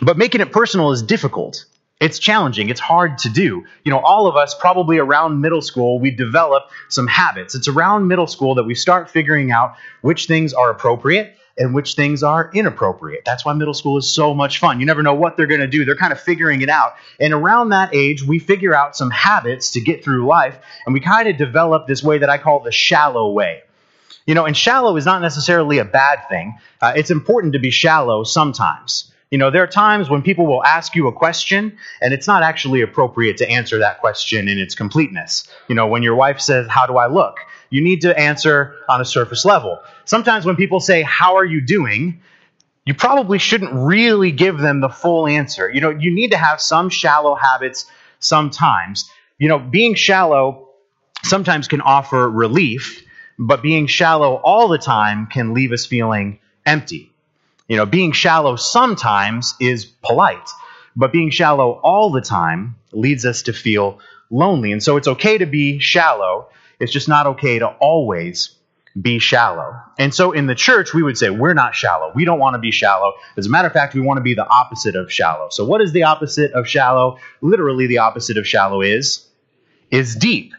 But 0.00 0.16
making 0.16 0.40
it 0.40 0.50
personal 0.50 0.90
is 0.90 1.02
difficult. 1.02 1.66
It's 2.00 2.18
challenging. 2.18 2.68
It's 2.70 2.80
hard 2.80 3.18
to 3.18 3.28
do. 3.28 3.64
You 3.84 3.90
know, 3.90 3.98
all 3.98 4.26
of 4.28 4.36
us, 4.36 4.54
probably 4.54 4.98
around 4.98 5.40
middle 5.40 5.62
school, 5.62 5.98
we 5.98 6.12
develop 6.12 6.70
some 6.88 7.08
habits. 7.08 7.54
It's 7.54 7.66
around 7.66 8.06
middle 8.06 8.28
school 8.28 8.54
that 8.54 8.64
we 8.64 8.74
start 8.74 9.10
figuring 9.10 9.50
out 9.50 9.74
which 10.00 10.26
things 10.26 10.54
are 10.54 10.70
appropriate 10.70 11.36
and 11.58 11.74
which 11.74 11.94
things 11.94 12.22
are 12.22 12.50
inappropriate. 12.54 13.22
That's 13.24 13.44
why 13.44 13.52
middle 13.52 13.74
school 13.74 13.98
is 13.98 14.12
so 14.12 14.34
much 14.34 14.58
fun. 14.58 14.80
You 14.80 14.86
never 14.86 15.02
know 15.02 15.14
what 15.14 15.36
they're 15.36 15.46
going 15.46 15.60
to 15.60 15.66
do. 15.66 15.84
They're 15.84 15.96
kind 15.96 16.12
of 16.12 16.20
figuring 16.20 16.62
it 16.62 16.68
out. 16.68 16.94
And 17.18 17.32
around 17.32 17.70
that 17.70 17.94
age, 17.94 18.22
we 18.22 18.38
figure 18.38 18.74
out 18.74 18.96
some 18.96 19.10
habits 19.10 19.72
to 19.72 19.80
get 19.80 20.04
through 20.04 20.26
life, 20.26 20.58
and 20.86 20.94
we 20.94 21.00
kind 21.00 21.28
of 21.28 21.36
develop 21.36 21.86
this 21.86 22.02
way 22.02 22.18
that 22.18 22.30
I 22.30 22.38
call 22.38 22.60
the 22.60 22.72
shallow 22.72 23.32
way. 23.32 23.62
You 24.26 24.34
know, 24.34 24.44
and 24.44 24.56
shallow 24.56 24.96
is 24.96 25.06
not 25.06 25.22
necessarily 25.22 25.78
a 25.78 25.84
bad 25.84 26.28
thing. 26.28 26.58
Uh, 26.82 26.92
it's 26.94 27.10
important 27.10 27.54
to 27.54 27.58
be 27.58 27.70
shallow 27.70 28.24
sometimes. 28.24 29.10
You 29.30 29.38
know, 29.38 29.50
there 29.50 29.62
are 29.62 29.68
times 29.68 30.08
when 30.08 30.22
people 30.22 30.46
will 30.46 30.64
ask 30.64 30.94
you 30.94 31.06
a 31.06 31.12
question 31.12 31.76
and 32.00 32.14
it's 32.14 32.26
not 32.26 32.42
actually 32.42 32.80
appropriate 32.80 33.38
to 33.38 33.48
answer 33.48 33.78
that 33.78 34.00
question 34.00 34.48
in 34.48 34.58
its 34.58 34.74
completeness. 34.74 35.46
You 35.68 35.74
know, 35.74 35.86
when 35.86 36.02
your 36.02 36.14
wife 36.14 36.40
says, 36.40 36.66
How 36.68 36.86
do 36.86 36.96
I 36.96 37.08
look? 37.08 37.38
You 37.70 37.82
need 37.82 38.02
to 38.02 38.18
answer 38.18 38.74
on 38.88 39.00
a 39.00 39.04
surface 39.04 39.44
level. 39.44 39.80
Sometimes 40.04 40.44
when 40.44 40.56
people 40.56 40.80
say, 40.80 41.02
How 41.02 41.36
are 41.36 41.44
you 41.44 41.60
doing? 41.60 42.20
you 42.88 42.94
probably 42.94 43.38
shouldn't 43.38 43.74
really 43.74 44.32
give 44.32 44.56
them 44.56 44.80
the 44.80 44.88
full 44.88 45.26
answer. 45.26 45.70
You 45.70 45.82
know, 45.82 45.90
you 45.90 46.10
need 46.10 46.30
to 46.30 46.38
have 46.38 46.58
some 46.58 46.88
shallow 46.88 47.34
habits 47.34 47.84
sometimes. 48.18 49.10
You 49.36 49.48
know, 49.48 49.58
being 49.58 49.94
shallow 49.94 50.70
sometimes 51.22 51.68
can 51.68 51.82
offer 51.82 52.30
relief, 52.30 53.04
but 53.38 53.60
being 53.60 53.88
shallow 53.88 54.36
all 54.36 54.68
the 54.68 54.78
time 54.78 55.26
can 55.26 55.52
leave 55.52 55.72
us 55.72 55.84
feeling 55.84 56.38
empty. 56.64 57.12
You 57.68 57.76
know, 57.76 57.84
being 57.84 58.12
shallow 58.12 58.56
sometimes 58.56 59.54
is 59.60 59.84
polite, 59.84 60.48
but 60.96 61.12
being 61.12 61.28
shallow 61.28 61.72
all 61.82 62.10
the 62.10 62.22
time 62.22 62.76
leads 62.92 63.26
us 63.26 63.42
to 63.42 63.52
feel 63.52 63.98
lonely. 64.30 64.72
And 64.72 64.82
so 64.82 64.96
it's 64.96 65.08
okay 65.08 65.36
to 65.36 65.46
be 65.46 65.78
shallow, 65.78 66.48
it's 66.80 66.92
just 66.92 67.08
not 67.08 67.26
okay 67.26 67.58
to 67.58 67.66
always 67.66 68.54
be 69.00 69.18
shallow. 69.18 69.80
And 69.98 70.14
so 70.14 70.32
in 70.32 70.46
the 70.46 70.54
church, 70.54 70.92
we 70.92 71.02
would 71.02 71.16
say, 71.16 71.30
we're 71.30 71.54
not 71.54 71.74
shallow. 71.74 72.12
We 72.14 72.24
don't 72.24 72.38
want 72.38 72.54
to 72.54 72.58
be 72.58 72.70
shallow. 72.70 73.12
As 73.36 73.46
a 73.46 73.50
matter 73.50 73.68
of 73.68 73.74
fact, 73.74 73.94
we 73.94 74.00
want 74.00 74.18
to 74.18 74.22
be 74.22 74.34
the 74.34 74.46
opposite 74.46 74.96
of 74.96 75.12
shallow. 75.12 75.48
So 75.50 75.64
what 75.64 75.80
is 75.80 75.92
the 75.92 76.04
opposite 76.04 76.52
of 76.52 76.66
shallow? 76.66 77.18
Literally, 77.40 77.86
the 77.86 77.98
opposite 77.98 78.38
of 78.38 78.46
shallow 78.46 78.80
is, 78.80 79.26
is 79.90 80.16
deep. 80.16 80.52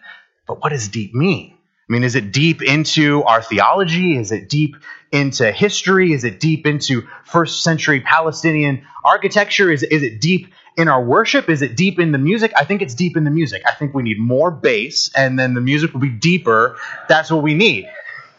But 0.47 0.61
what 0.61 0.69
does 0.69 0.87
deep 0.87 1.13
mean? 1.13 1.53
I 1.89 1.93
mean, 1.93 2.03
is 2.03 2.15
it 2.15 2.31
deep 2.31 2.61
into 2.61 3.23
our 3.23 3.41
theology? 3.41 4.15
Is 4.15 4.31
it 4.31 4.47
deep 4.47 4.75
into 5.11 5.51
history? 5.51 6.13
Is 6.13 6.23
it 6.23 6.39
deep 6.39 6.65
into 6.65 7.07
first 7.23 7.63
century 7.63 8.01
Palestinian 8.01 8.85
architecture? 9.03 9.71
Is, 9.71 9.83
is 9.83 10.03
it 10.03 10.21
deep 10.21 10.53
in 10.77 10.87
our 10.87 11.03
worship? 11.03 11.49
Is 11.49 11.61
it 11.61 11.75
deep 11.75 11.99
in 11.99 12.11
the 12.11 12.17
music? 12.17 12.51
I 12.55 12.65
think 12.65 12.81
it's 12.81 12.93
deep 12.93 13.17
in 13.17 13.23
the 13.23 13.31
music. 13.31 13.63
I 13.67 13.73
think 13.73 13.93
we 13.93 14.03
need 14.03 14.19
more 14.19 14.51
bass, 14.51 15.11
and 15.15 15.37
then 15.37 15.53
the 15.53 15.61
music 15.61 15.93
will 15.93 16.01
be 16.01 16.09
deeper. 16.09 16.77
That's 17.07 17.31
what 17.31 17.43
we 17.43 17.53
need. 17.53 17.89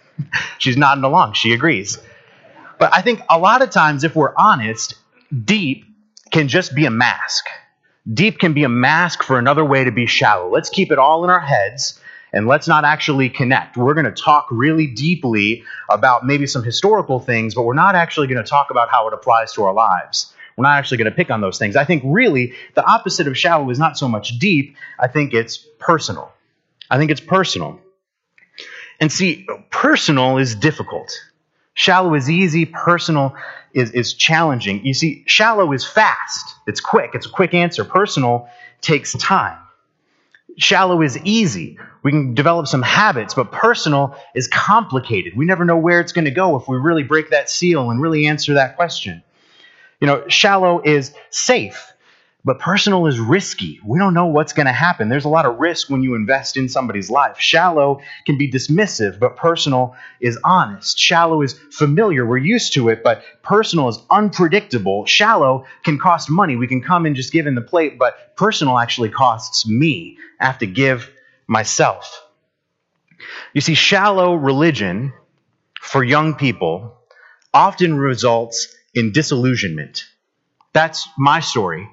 She's 0.59 0.77
nodding 0.77 1.05
along. 1.05 1.35
She 1.35 1.53
agrees. 1.53 1.99
But 2.79 2.95
I 2.95 3.03
think 3.03 3.21
a 3.29 3.39
lot 3.39 3.63
of 3.63 3.71
times, 3.71 4.05
if 4.05 4.17
we're 4.17 4.35
honest, 4.37 4.95
deep 5.45 5.85
can 6.31 6.49
just 6.49 6.75
be 6.75 6.87
a 6.87 6.91
mask. 6.91 7.45
Deep 8.13 8.39
can 8.39 8.55
be 8.55 8.65
a 8.65 8.69
mask 8.69 9.23
for 9.23 9.39
another 9.39 9.65
way 9.65 9.85
to 9.85 9.93
be 9.93 10.07
shallow. 10.07 10.51
Let's 10.51 10.71
keep 10.71 10.91
it 10.91 10.99
all 10.99 11.25
in 11.25 11.31
our 11.31 11.41
heads 11.41 12.00
and 12.33 12.47
let's 12.47 12.69
not 12.69 12.85
actually 12.85 13.29
connect. 13.29 13.77
We're 13.77 13.95
going 13.95 14.07
to 14.07 14.13
talk 14.13 14.47
really 14.51 14.87
deeply 14.87 15.65
about 15.89 16.25
maybe 16.25 16.47
some 16.47 16.63
historical 16.63 17.21
things, 17.21 17.55
but 17.55 17.63
we're 17.63 17.75
not 17.75 17.95
actually 17.95 18.27
going 18.29 18.43
to 18.43 18.49
talk 18.49 18.71
about 18.71 18.89
how 18.91 19.09
it 19.09 19.15
applies 19.15 19.53
to 19.55 19.65
our 19.65 19.73
lives. 19.73 20.33
We're 20.57 20.65
not 20.65 20.79
actually 20.79 20.99
going 20.99 21.11
to 21.11 21.17
pick 21.17 21.31
on 21.31 21.41
those 21.41 21.59
things. 21.59 21.77
I 21.77 21.85
think 21.85 22.03
really 22.05 22.55
the 22.75 22.85
opposite 22.85 23.27
of 23.27 23.37
shallow 23.39 23.71
is 23.71 23.79
not 23.79 23.97
so 23.97 24.09
much 24.09 24.39
deep, 24.39 24.77
I 24.99 25.09
think 25.09 25.33
it's 25.33 25.57
personal. 25.79 26.33
I 26.91 26.99
think 26.99 27.11
it's 27.11 27.21
personal. 27.21 27.81
And 29.01 29.11
see, 29.11 29.47
personal 29.71 30.39
is 30.39 30.55
difficult. 30.55 31.13
Shallow 31.75 32.15
is 32.15 32.29
easy, 32.29 32.67
personal 32.67 33.35
is, 33.73 33.93
is 33.93 34.13
challenging. 34.13 34.85
You 34.85 34.93
see, 34.93 35.25
shallow 35.27 35.73
is 35.73 35.87
fast, 35.87 36.55
it's 36.67 36.81
quick, 36.81 37.13
it's 37.15 37.27
a 37.27 37.31
quick 37.31 37.55
answer. 37.55 37.85
Personal 37.85 38.49
takes 38.83 39.15
time. 39.15 39.57
Shallow 40.57 41.03
is 41.03 41.19
easy. 41.25 41.79
We 42.03 42.13
can 42.13 42.35
develop 42.35 42.67
some 42.67 42.83
habits, 42.83 43.35
but 43.35 43.53
personal 43.53 44.17
is 44.35 44.49
complicated. 44.49 45.37
We 45.37 45.45
never 45.45 45.65
know 45.65 45.77
where 45.77 46.01
it's 46.01 46.13
going 46.13 46.25
to 46.25 46.31
go 46.31 46.57
if 46.57 46.69
we 46.69 46.77
really 46.77 47.03
break 47.03 47.31
that 47.31 47.51
seal 47.51 47.91
and 47.91 48.01
really 48.01 48.27
answer 48.27 48.55
that 48.55 48.77
question. 48.77 49.23
You 50.01 50.07
know, 50.07 50.29
shallow 50.29 50.81
is 50.83 51.15
safe, 51.31 51.90
but 52.45 52.59
personal 52.59 53.07
is 53.07 53.19
risky. 53.19 53.81
We 53.85 53.99
don't 53.99 54.15
know 54.15 54.27
what's 54.27 54.53
going 54.53 54.67
to 54.67 54.73
happen. 54.73 55.09
There's 55.09 55.25
a 55.25 55.31
lot 55.31 55.47
of 55.47 55.59
risk 55.59 55.91
when 55.91 56.03
you 56.03 56.15
invest 56.15 56.57
in 56.57 56.69
somebody's 56.69 57.11
life. 57.11 57.39
Shallow 57.39 58.01
can 58.25 58.39
be 58.39 58.51
dismissive, 58.51 59.19
but 59.19 59.37
personal 59.37 59.95
is 60.21 60.39
honest. 60.43 60.99
Shallow 60.99 61.43
is 61.43 61.59
familiar. 61.71 62.25
We're 62.25 62.39
used 62.39 62.75
to 62.75 62.89
it, 62.89 63.03
but 63.03 63.23
personal 63.43 63.89
is 63.89 63.99
unpredictable. 64.11 65.05
Shallow 65.07 65.67
can 65.85 65.99
cost 65.99 66.31
money. 66.31 66.57
We 66.57 66.67
can 66.67 66.83
come 66.83 67.05
and 67.05 67.15
just 67.15 67.33
give 67.33 67.47
in 67.47 67.55
the 67.55 67.61
plate, 67.61 67.99
but 67.99 68.37
personal 68.37 68.79
actually 68.79 69.11
costs 69.11 69.67
me. 69.67 70.17
I 70.41 70.47
have 70.47 70.59
to 70.59 70.67
give 70.67 71.11
myself. 71.47 72.27
You 73.53 73.61
see, 73.61 73.75
shallow 73.75 74.35
religion 74.35 75.13
for 75.81 76.03
young 76.03 76.35
people 76.35 76.97
often 77.53 77.99
results 77.99 78.75
in 78.95 79.13
disillusionment. 79.13 80.05
That's 80.73 81.09
my 81.19 81.41
story. 81.41 81.89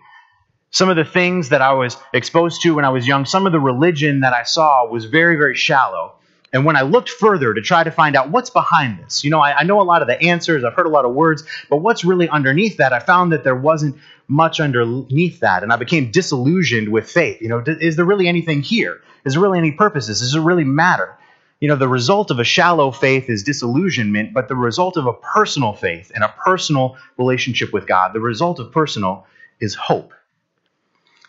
Some 0.72 0.90
of 0.90 0.96
the 0.96 1.06
things 1.06 1.50
that 1.50 1.62
I 1.62 1.74
was 1.74 1.98
exposed 2.14 2.62
to 2.64 2.76
when 2.76 2.86
I 2.86 2.90
was 2.90 3.08
young, 3.08 3.26
some 3.26 3.46
of 3.46 3.52
the 3.52 3.60
religion 3.60 4.22
that 4.22 4.34
I 4.34 4.44
saw 4.44 4.88
was 4.88 5.06
very, 5.06 5.36
very 5.36 5.56
shallow. 5.56 6.14
And 6.54 6.66
when 6.66 6.76
I 6.76 6.82
looked 6.82 7.10
further 7.10 7.54
to 7.54 7.62
try 7.62 7.84
to 7.84 7.92
find 7.92 8.16
out 8.16 8.32
what's 8.32 8.50
behind 8.50 9.00
this, 9.00 9.24
you 9.24 9.30
know, 9.30 9.40
I, 9.40 9.60
I, 9.60 9.64
know 9.64 9.82
a 9.82 9.84
lot 9.84 10.02
of 10.02 10.08
the 10.08 10.22
answers, 10.22 10.64
I've 10.64 10.74
heard 10.74 10.86
a 10.86 10.90
lot 10.90 11.06
of 11.06 11.14
words, 11.14 11.44
but 11.70 11.78
what's 11.78 12.06
really 12.06 12.30
underneath 12.30 12.78
that, 12.78 12.94
I 12.94 13.00
found 13.00 13.32
that 13.32 13.44
there 13.44 13.56
wasn't 13.56 13.98
much 14.28 14.60
underneath 14.60 15.42
that. 15.42 15.64
And 15.64 15.74
I 15.74 15.76
became 15.76 16.12
disillusioned 16.12 16.90
with 16.90 17.10
faith. 17.10 17.42
You 17.42 17.50
know, 17.50 17.64
is 17.66 17.96
there 17.96 18.06
really 18.06 18.28
anything 18.28 18.62
here? 18.62 19.02
Is 19.26 19.34
there 19.34 19.42
really 19.42 19.60
any 19.60 19.72
purposes? 19.72 20.20
Does 20.20 20.36
it 20.36 20.40
really 20.40 20.64
matter? 20.64 21.18
You 21.60 21.68
know, 21.68 21.76
the 21.76 21.88
result 21.88 22.30
of 22.32 22.40
a 22.40 22.44
shallow 22.44 22.92
faith 22.92 23.30
is 23.30 23.44
disillusionment, 23.44 24.34
but 24.34 24.48
the 24.48 24.56
result 24.56 24.96
of 24.96 25.06
a 25.06 25.14
personal 25.14 25.74
faith 25.74 26.12
and 26.14 26.24
a 26.24 26.34
personal 26.44 26.98
relationship 27.18 27.74
with 27.74 27.88
God, 27.88 28.14
the 28.14 28.20
result 28.20 28.60
of 28.60 28.72
personal 28.72 29.26
is 29.60 29.74
hope. 29.74 30.14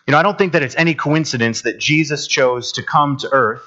You 0.09 0.13
know, 0.13 0.17
I 0.17 0.23
don't 0.23 0.39
think 0.39 0.53
that 0.53 0.63
it's 0.63 0.73
any 0.75 0.95
coincidence 0.95 1.61
that 1.61 1.77
Jesus 1.77 2.25
chose 2.25 2.71
to 2.71 2.81
come 2.81 3.17
to 3.17 3.29
earth 3.31 3.61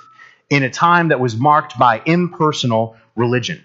in 0.51 0.65
a 0.65 0.71
time 0.71 1.11
that 1.11 1.21
was 1.21 1.37
marked 1.37 1.79
by 1.79 2.03
impersonal 2.05 2.97
religion. 3.15 3.65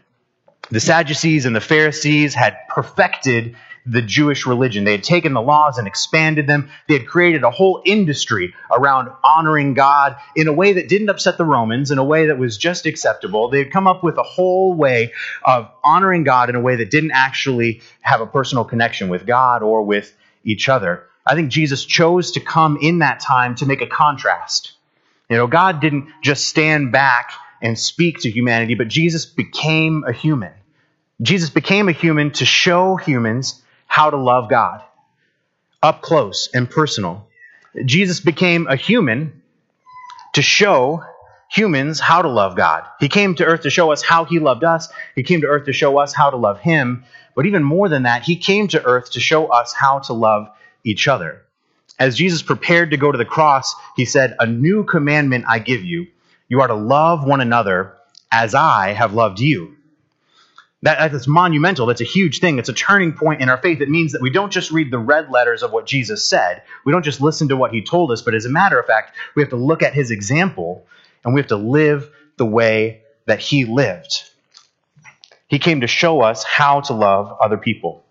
The 0.70 0.80
Sadducees 0.80 1.48
and 1.48 1.56
the 1.56 1.60
Pharisees 1.60 2.36
had 2.36 2.56
perfected 2.70 3.56
the 3.88 4.04
Jewish 4.04 4.46
religion. 4.46 4.84
They 4.84 4.92
had 4.92 5.04
taken 5.04 5.34
the 5.34 5.42
laws 5.42 5.80
and 5.80 5.88
expanded 5.88 6.46
them. 6.46 6.70
They 6.88 7.00
had 7.00 7.08
created 7.08 7.44
a 7.44 7.50
whole 7.50 7.82
industry 7.84 8.54
around 8.72 9.10
honoring 9.24 9.74
God 9.74 10.16
in 10.36 10.48
a 10.48 10.54
way 10.54 10.74
that 10.74 10.88
didn't 10.88 11.10
upset 11.10 11.40
the 11.40 11.46
Romans, 11.46 11.90
in 11.90 11.98
a 11.98 12.04
way 12.04 12.28
that 12.28 12.38
was 12.38 12.60
just 12.60 12.86
acceptable. 12.86 13.50
They 13.50 13.58
had 13.58 13.72
come 13.72 13.88
up 13.88 14.04
with 14.04 14.20
a 14.20 14.24
whole 14.24 14.76
way 14.76 15.14
of 15.44 15.68
honoring 15.84 16.24
God 16.24 16.52
in 16.52 16.56
a 16.56 16.62
way 16.62 16.76
that 16.76 16.92
didn't 16.92 17.10
actually 17.10 17.82
have 18.02 18.22
a 18.22 18.28
personal 18.28 18.66
connection 18.66 19.10
with 19.10 19.26
God 19.26 19.64
or 19.64 19.82
with 19.82 20.16
each 20.44 20.70
other. 20.70 21.08
I 21.28 21.36
think 21.36 21.52
Jesus 21.52 21.84
chose 21.86 22.32
to 22.32 22.40
come 22.40 22.78
in 22.82 23.00
that 23.00 23.20
time 23.20 23.56
to 23.56 23.66
make 23.66 23.82
a 23.82 23.88
contrast. 23.88 24.74
You 25.30 25.38
know, 25.38 25.48
God 25.48 25.82
didn't 25.82 26.08
just 26.24 26.48
stand 26.48 26.92
back 26.92 27.32
and 27.62 27.78
speak 27.78 28.20
to 28.20 28.32
humanity, 28.32 28.76
but 28.76 28.88
Jesus 28.88 29.26
became 29.26 30.04
a 30.08 30.14
human. 30.14 30.54
Jesus 31.22 31.50
became 31.50 31.90
a 31.90 31.92
human 31.92 32.32
to 32.32 32.46
show 32.46 32.96
humans 32.96 33.62
how 33.88 34.10
to 34.10 34.18
love 34.18 34.50
God 34.50 34.84
up 35.82 36.02
close 36.02 36.50
and 36.54 36.70
personal. 36.70 37.28
Jesus 37.86 38.20
became 38.20 38.68
a 38.68 38.76
human 38.76 39.42
to 40.34 40.42
show 40.42 41.04
humans 41.50 42.00
how 42.00 42.22
to 42.22 42.28
love 42.28 42.56
God. 42.56 42.84
He 43.00 43.10
came 43.10 43.36
to 43.36 43.46
earth 43.46 43.62
to 43.62 43.70
show 43.70 43.92
us 43.92 44.02
how 44.02 44.26
he 44.26 44.40
loved 44.40 44.64
us. 44.64 44.90
He 45.16 45.24
came 45.24 45.42
to 45.42 45.48
earth 45.48 45.66
to 45.66 45.74
show 45.74 45.98
us 45.98 46.14
how 46.14 46.30
to 46.30 46.38
love 46.38 46.60
him. 46.60 47.04
But 47.36 47.46
even 47.46 47.64
more 47.64 47.90
than 47.90 48.04
that, 48.04 48.24
he 48.24 48.36
came 48.36 48.68
to 48.70 48.84
earth 48.84 49.12
to 49.12 49.20
show 49.20 49.48
us 49.48 49.74
how 49.74 50.00
to 50.00 50.14
love 50.14 50.50
each 50.84 51.08
other. 51.08 51.44
As 52.00 52.18
Jesus 52.18 52.42
prepared 52.42 52.92
to 52.92 52.98
go 52.98 53.12
to 53.12 53.18
the 53.18 53.26
cross, 53.26 53.76
he 53.96 54.06
said, 54.06 54.36
A 54.40 54.46
new 54.46 54.84
commandment 54.84 55.46
I 55.48 55.60
give 55.60 55.84
you. 55.84 56.08
You 56.48 56.62
are 56.62 56.68
to 56.68 56.76
love 56.76 57.26
one 57.26 57.42
another 57.42 57.94
as 58.32 58.54
I 58.54 58.94
have 58.94 59.14
loved 59.14 59.40
you. 59.40 59.76
That, 60.84 61.12
that's 61.12 61.28
monumental. 61.28 61.88
That's 61.88 62.02
a 62.02 62.06
huge 62.06 62.40
thing. 62.40 62.60
It's 62.60 62.70
a 62.70 62.74
turning 62.74 63.14
point 63.14 63.42
in 63.42 63.50
our 63.50 63.58
faith. 63.58 63.82
It 63.82 63.90
means 63.90 64.12
that 64.12 64.22
we 64.22 64.30
don't 64.30 64.52
just 64.52 64.72
read 64.72 64.92
the 64.92 65.00
red 65.00 65.32
letters 65.32 65.64
of 65.64 65.72
what 65.72 65.88
Jesus 65.88 66.24
said. 66.24 66.62
We 66.86 66.92
don't 66.92 67.04
just 67.04 67.20
listen 67.20 67.48
to 67.48 67.58
what 67.58 67.74
he 67.74 67.82
told 67.82 68.12
us, 68.12 68.22
but 68.22 68.36
as 68.36 68.46
a 68.46 68.50
matter 68.50 68.80
of 68.80 68.86
fact, 68.86 69.18
we 69.36 69.42
have 69.42 69.50
to 69.50 69.56
look 69.56 69.82
at 69.82 69.94
his 69.94 70.12
example 70.12 70.86
and 71.26 71.34
we 71.34 71.42
have 71.42 71.50
to 71.50 71.58
live 71.58 72.10
the 72.38 72.46
way 72.46 73.02
that 73.26 73.40
he 73.40 73.66
lived. 73.66 74.30
He 75.48 75.60
came 75.60 75.82
to 75.82 75.88
show 75.88 76.22
us 76.22 76.44
how 76.44 76.82
to 76.82 76.94
love 76.94 77.36
other 77.42 77.58
people. 77.58 78.04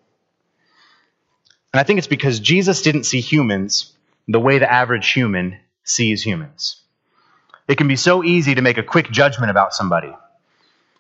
And 1.77 1.81
I 1.83 1.85
think 1.85 1.99
it's 1.99 2.07
because 2.07 2.41
Jesus 2.41 2.81
didn't 2.81 3.05
see 3.05 3.21
humans 3.21 3.93
the 4.27 4.41
way 4.41 4.57
the 4.57 4.73
average 4.73 5.13
human 5.13 5.59
sees 5.85 6.23
humans. 6.23 6.81
It 7.69 7.77
can 7.77 7.87
be 7.87 7.97
so 7.97 8.25
easy 8.25 8.55
to 8.55 8.63
make 8.63 8.79
a 8.79 8.83
quick 8.83 9.11
judgment 9.11 9.51
about 9.51 9.75
somebody. 9.75 10.11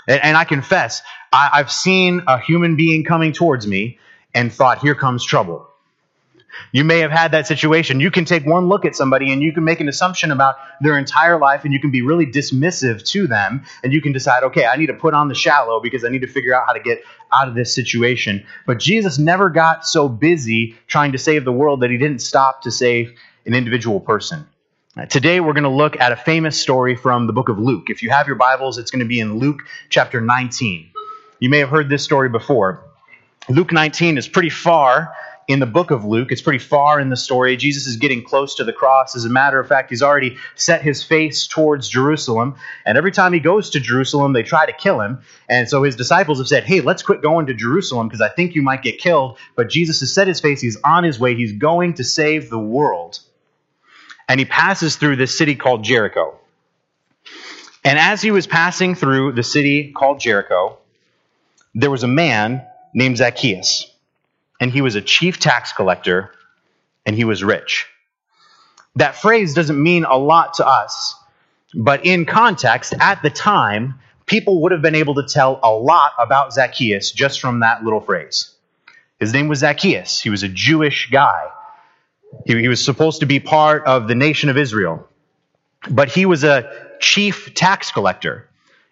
And, 0.06 0.22
and 0.22 0.36
I 0.36 0.44
confess, 0.44 1.00
I, 1.32 1.48
I've 1.54 1.72
seen 1.72 2.24
a 2.26 2.38
human 2.38 2.76
being 2.76 3.04
coming 3.04 3.32
towards 3.32 3.66
me 3.66 3.98
and 4.34 4.52
thought, 4.52 4.80
here 4.80 4.94
comes 4.94 5.24
trouble. 5.24 5.66
You 6.72 6.84
may 6.84 7.00
have 7.00 7.10
had 7.10 7.32
that 7.32 7.46
situation. 7.46 8.00
You 8.00 8.10
can 8.10 8.24
take 8.24 8.44
one 8.44 8.68
look 8.68 8.84
at 8.84 8.94
somebody 8.94 9.32
and 9.32 9.42
you 9.42 9.52
can 9.52 9.64
make 9.64 9.80
an 9.80 9.88
assumption 9.88 10.30
about 10.30 10.56
their 10.80 10.98
entire 10.98 11.38
life 11.38 11.64
and 11.64 11.72
you 11.72 11.80
can 11.80 11.90
be 11.90 12.02
really 12.02 12.26
dismissive 12.26 13.04
to 13.10 13.26
them 13.26 13.64
and 13.82 13.92
you 13.92 14.00
can 14.00 14.12
decide, 14.12 14.42
okay, 14.44 14.66
I 14.66 14.76
need 14.76 14.86
to 14.86 14.94
put 14.94 15.14
on 15.14 15.28
the 15.28 15.34
shallow 15.34 15.80
because 15.80 16.04
I 16.04 16.08
need 16.08 16.22
to 16.22 16.26
figure 16.26 16.54
out 16.54 16.66
how 16.66 16.72
to 16.72 16.80
get 16.80 17.02
out 17.32 17.48
of 17.48 17.54
this 17.54 17.74
situation. 17.74 18.46
But 18.66 18.78
Jesus 18.78 19.18
never 19.18 19.50
got 19.50 19.86
so 19.86 20.08
busy 20.08 20.76
trying 20.86 21.12
to 21.12 21.18
save 21.18 21.44
the 21.44 21.52
world 21.52 21.80
that 21.80 21.90
he 21.90 21.98
didn't 21.98 22.20
stop 22.20 22.62
to 22.62 22.70
save 22.70 23.18
an 23.44 23.54
individual 23.54 24.00
person. 24.00 24.46
Today, 25.10 25.40
we're 25.40 25.52
going 25.52 25.64
to 25.64 25.68
look 25.68 26.00
at 26.00 26.12
a 26.12 26.16
famous 26.16 26.58
story 26.58 26.96
from 26.96 27.26
the 27.26 27.32
book 27.34 27.50
of 27.50 27.58
Luke. 27.58 27.90
If 27.90 28.02
you 28.02 28.08
have 28.08 28.26
your 28.26 28.36
Bibles, 28.36 28.78
it's 28.78 28.90
going 28.90 29.00
to 29.00 29.06
be 29.06 29.20
in 29.20 29.38
Luke 29.38 29.60
chapter 29.90 30.22
19. 30.22 30.90
You 31.38 31.50
may 31.50 31.58
have 31.58 31.68
heard 31.68 31.90
this 31.90 32.02
story 32.02 32.30
before. 32.30 32.82
Luke 33.48 33.72
19 33.72 34.16
is 34.16 34.26
pretty 34.26 34.48
far 34.48 35.14
in 35.48 35.60
the 35.60 35.66
book 35.66 35.90
of 35.90 36.04
Luke. 36.04 36.32
It's 36.32 36.42
pretty 36.42 36.58
far 36.58 36.98
in 36.98 37.08
the 37.08 37.16
story. 37.16 37.56
Jesus 37.56 37.86
is 37.86 37.96
getting 37.96 38.24
close 38.24 38.56
to 38.56 38.64
the 38.64 38.72
cross. 38.72 39.14
As 39.14 39.24
a 39.24 39.28
matter 39.28 39.60
of 39.60 39.68
fact, 39.68 39.90
he's 39.90 40.02
already 40.02 40.36
set 40.54 40.82
his 40.82 41.02
face 41.02 41.46
towards 41.46 41.88
Jerusalem. 41.88 42.56
And 42.84 42.98
every 42.98 43.12
time 43.12 43.32
he 43.32 43.40
goes 43.40 43.70
to 43.70 43.80
Jerusalem, 43.80 44.32
they 44.32 44.42
try 44.42 44.66
to 44.66 44.72
kill 44.72 45.00
him. 45.00 45.20
And 45.48 45.68
so 45.68 45.82
his 45.82 45.96
disciples 45.96 46.38
have 46.38 46.48
said, 46.48 46.64
Hey, 46.64 46.80
let's 46.80 47.02
quit 47.02 47.22
going 47.22 47.46
to 47.46 47.54
Jerusalem 47.54 48.08
because 48.08 48.20
I 48.20 48.28
think 48.28 48.54
you 48.54 48.62
might 48.62 48.82
get 48.82 48.98
killed. 48.98 49.38
But 49.54 49.68
Jesus 49.68 50.00
has 50.00 50.12
set 50.12 50.26
his 50.26 50.40
face. 50.40 50.60
He's 50.60 50.78
on 50.84 51.04
his 51.04 51.18
way. 51.18 51.34
He's 51.34 51.52
going 51.52 51.94
to 51.94 52.04
save 52.04 52.50
the 52.50 52.58
world 52.58 53.20
and 54.28 54.40
he 54.40 54.46
passes 54.46 54.96
through 54.96 55.16
this 55.16 55.36
city 55.36 55.54
called 55.54 55.84
Jericho. 55.84 56.38
And 57.84 57.98
as 57.98 58.20
he 58.20 58.32
was 58.32 58.46
passing 58.46 58.94
through 58.94 59.32
the 59.32 59.42
city 59.42 59.92
called 59.92 60.18
Jericho, 60.18 60.78
there 61.74 61.90
was 61.90 62.02
a 62.02 62.08
man 62.08 62.64
named 62.92 63.18
Zacchaeus, 63.18 63.90
and 64.60 64.70
he 64.70 64.82
was 64.82 64.94
a 64.94 65.02
chief 65.02 65.38
tax 65.38 65.72
collector, 65.72 66.32
and 67.04 67.14
he 67.16 67.24
was 67.24 67.44
rich. 67.44 67.86
That 68.96 69.16
phrase 69.16 69.54
doesn't 69.54 69.80
mean 69.80 70.04
a 70.04 70.16
lot 70.16 70.54
to 70.54 70.66
us, 70.66 71.14
but 71.74 72.06
in 72.06 72.24
context, 72.24 72.94
at 72.98 73.22
the 73.22 73.30
time, 73.30 74.00
people 74.24 74.62
would 74.62 74.72
have 74.72 74.82
been 74.82 74.94
able 74.94 75.14
to 75.16 75.26
tell 75.26 75.60
a 75.62 75.70
lot 75.70 76.12
about 76.18 76.52
Zacchaeus 76.52 77.12
just 77.12 77.40
from 77.40 77.60
that 77.60 77.84
little 77.84 78.00
phrase. 78.00 78.54
His 79.20 79.32
name 79.32 79.48
was 79.48 79.60
Zacchaeus. 79.60 80.20
He 80.20 80.30
was 80.30 80.42
a 80.42 80.48
Jewish 80.48 81.10
guy. 81.10 81.46
He, 82.44 82.58
he 82.60 82.68
was 82.68 82.84
supposed 82.84 83.20
to 83.20 83.26
be 83.26 83.40
part 83.40 83.84
of 83.86 84.08
the 84.08 84.14
nation 84.14 84.48
of 84.48 84.56
Israel. 84.56 85.08
But 85.90 86.10
he 86.10 86.26
was 86.26 86.44
a 86.44 86.70
chief 87.00 87.54
tax 87.54 87.90
collector. 87.92 88.48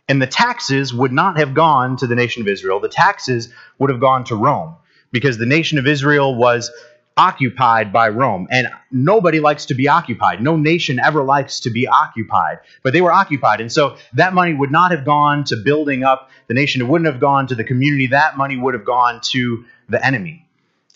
And 0.08 0.20
the 0.20 0.26
taxes 0.26 0.92
would 0.92 1.12
not 1.12 1.38
have 1.38 1.54
gone 1.54 1.96
to 1.96 2.06
the 2.06 2.14
nation 2.14 2.42
of 2.42 2.48
Israel. 2.48 2.80
The 2.80 2.88
taxes 2.88 3.52
would 3.78 3.90
have 3.90 4.00
gone 4.00 4.24
to 4.24 4.36
Rome 4.36 4.76
because 5.14 5.38
the 5.38 5.46
nation 5.46 5.78
of 5.78 5.86
Israel 5.86 6.34
was 6.34 6.72
occupied 7.16 7.92
by 7.92 8.08
Rome. 8.08 8.48
And 8.50 8.66
nobody 8.90 9.38
likes 9.38 9.66
to 9.66 9.74
be 9.74 9.86
occupied. 9.86 10.42
No 10.42 10.56
nation 10.56 10.98
ever 10.98 11.22
likes 11.22 11.60
to 11.60 11.70
be 11.70 11.86
occupied. 11.86 12.58
But 12.82 12.92
they 12.92 13.00
were 13.00 13.12
occupied. 13.12 13.60
And 13.60 13.70
so 13.70 13.96
that 14.14 14.34
money 14.34 14.52
would 14.52 14.72
not 14.72 14.90
have 14.90 15.04
gone 15.04 15.44
to 15.44 15.56
building 15.56 16.02
up 16.02 16.30
the 16.48 16.54
nation. 16.54 16.82
It 16.82 16.86
wouldn't 16.86 17.06
have 17.06 17.20
gone 17.20 17.46
to 17.46 17.54
the 17.54 17.62
community. 17.62 18.08
That 18.08 18.36
money 18.36 18.56
would 18.56 18.74
have 18.74 18.84
gone 18.84 19.20
to 19.30 19.64
the 19.88 20.04
enemy. 20.04 20.48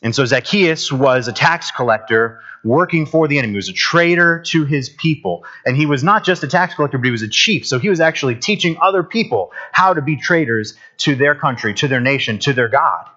And 0.03 0.13
so 0.13 0.25
Zacchaeus 0.25 0.91
was 0.91 1.29
a 1.29 1.33
tax 1.33 1.71
collector 1.71 2.41
working 2.65 3.07
for 3.07 3.29
the 3.29 3.39
enemy. 3.39 3.53
He 3.53 3.57
was 3.57 3.69
a 3.69 3.73
traitor 3.73 4.43
to 4.47 4.65
his 4.65 4.89
people. 4.89 5.45
And 5.65 5.77
he 5.77 5.87
was 5.87 6.03
not 6.03 6.25
just 6.25 6.43
a 6.43 6.49
tax 6.49 6.75
collector, 6.75 6.99
but 6.99 7.05
he 7.05 7.13
was 7.13 7.23
a 7.23 7.29
chief. 7.29 7.69
So 7.69 7.79
he 7.79 7.89
was 7.89 8.01
actually 8.01 8.35
teaching 8.35 8.77
other 8.83 9.05
people 9.05 9.53
how 9.71 9.95
to 9.95 10.03
be 10.03 10.17
traitors 10.17 10.75
to 10.99 11.15
their 11.15 11.37
country, 11.37 11.75
to 11.75 11.87
their 11.87 12.01
nation, 12.01 12.41
to 12.41 12.53
their 12.53 12.69
God. 12.69 13.09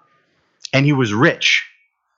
And 0.72 0.86
he 0.86 0.92
was 0.92 1.12
rich. 1.12 1.68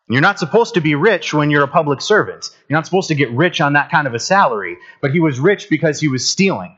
You're 0.09 0.21
not 0.21 0.39
supposed 0.39 0.75
to 0.75 0.81
be 0.81 0.95
rich 0.95 1.33
when 1.33 1.51
you're 1.51 1.65
a 1.65 1.69
public 1.69 2.01
servant. 2.01 2.51
You're 2.69 2.77
not 2.77 2.85
supposed 2.85 3.09
to 3.09 3.15
get 3.15 3.31
rich 3.31 3.61
on 3.61 3.73
that 3.73 3.91
kind 3.91 4.07
of 4.07 4.15
a 4.15 4.19
salary. 4.19 4.77
But 5.01 5.13
he 5.13 5.21
was 5.21 5.41
rich 5.41 5.69
because 5.71 5.99
he 5.99 6.09
was 6.09 6.29
stealing. 6.29 6.77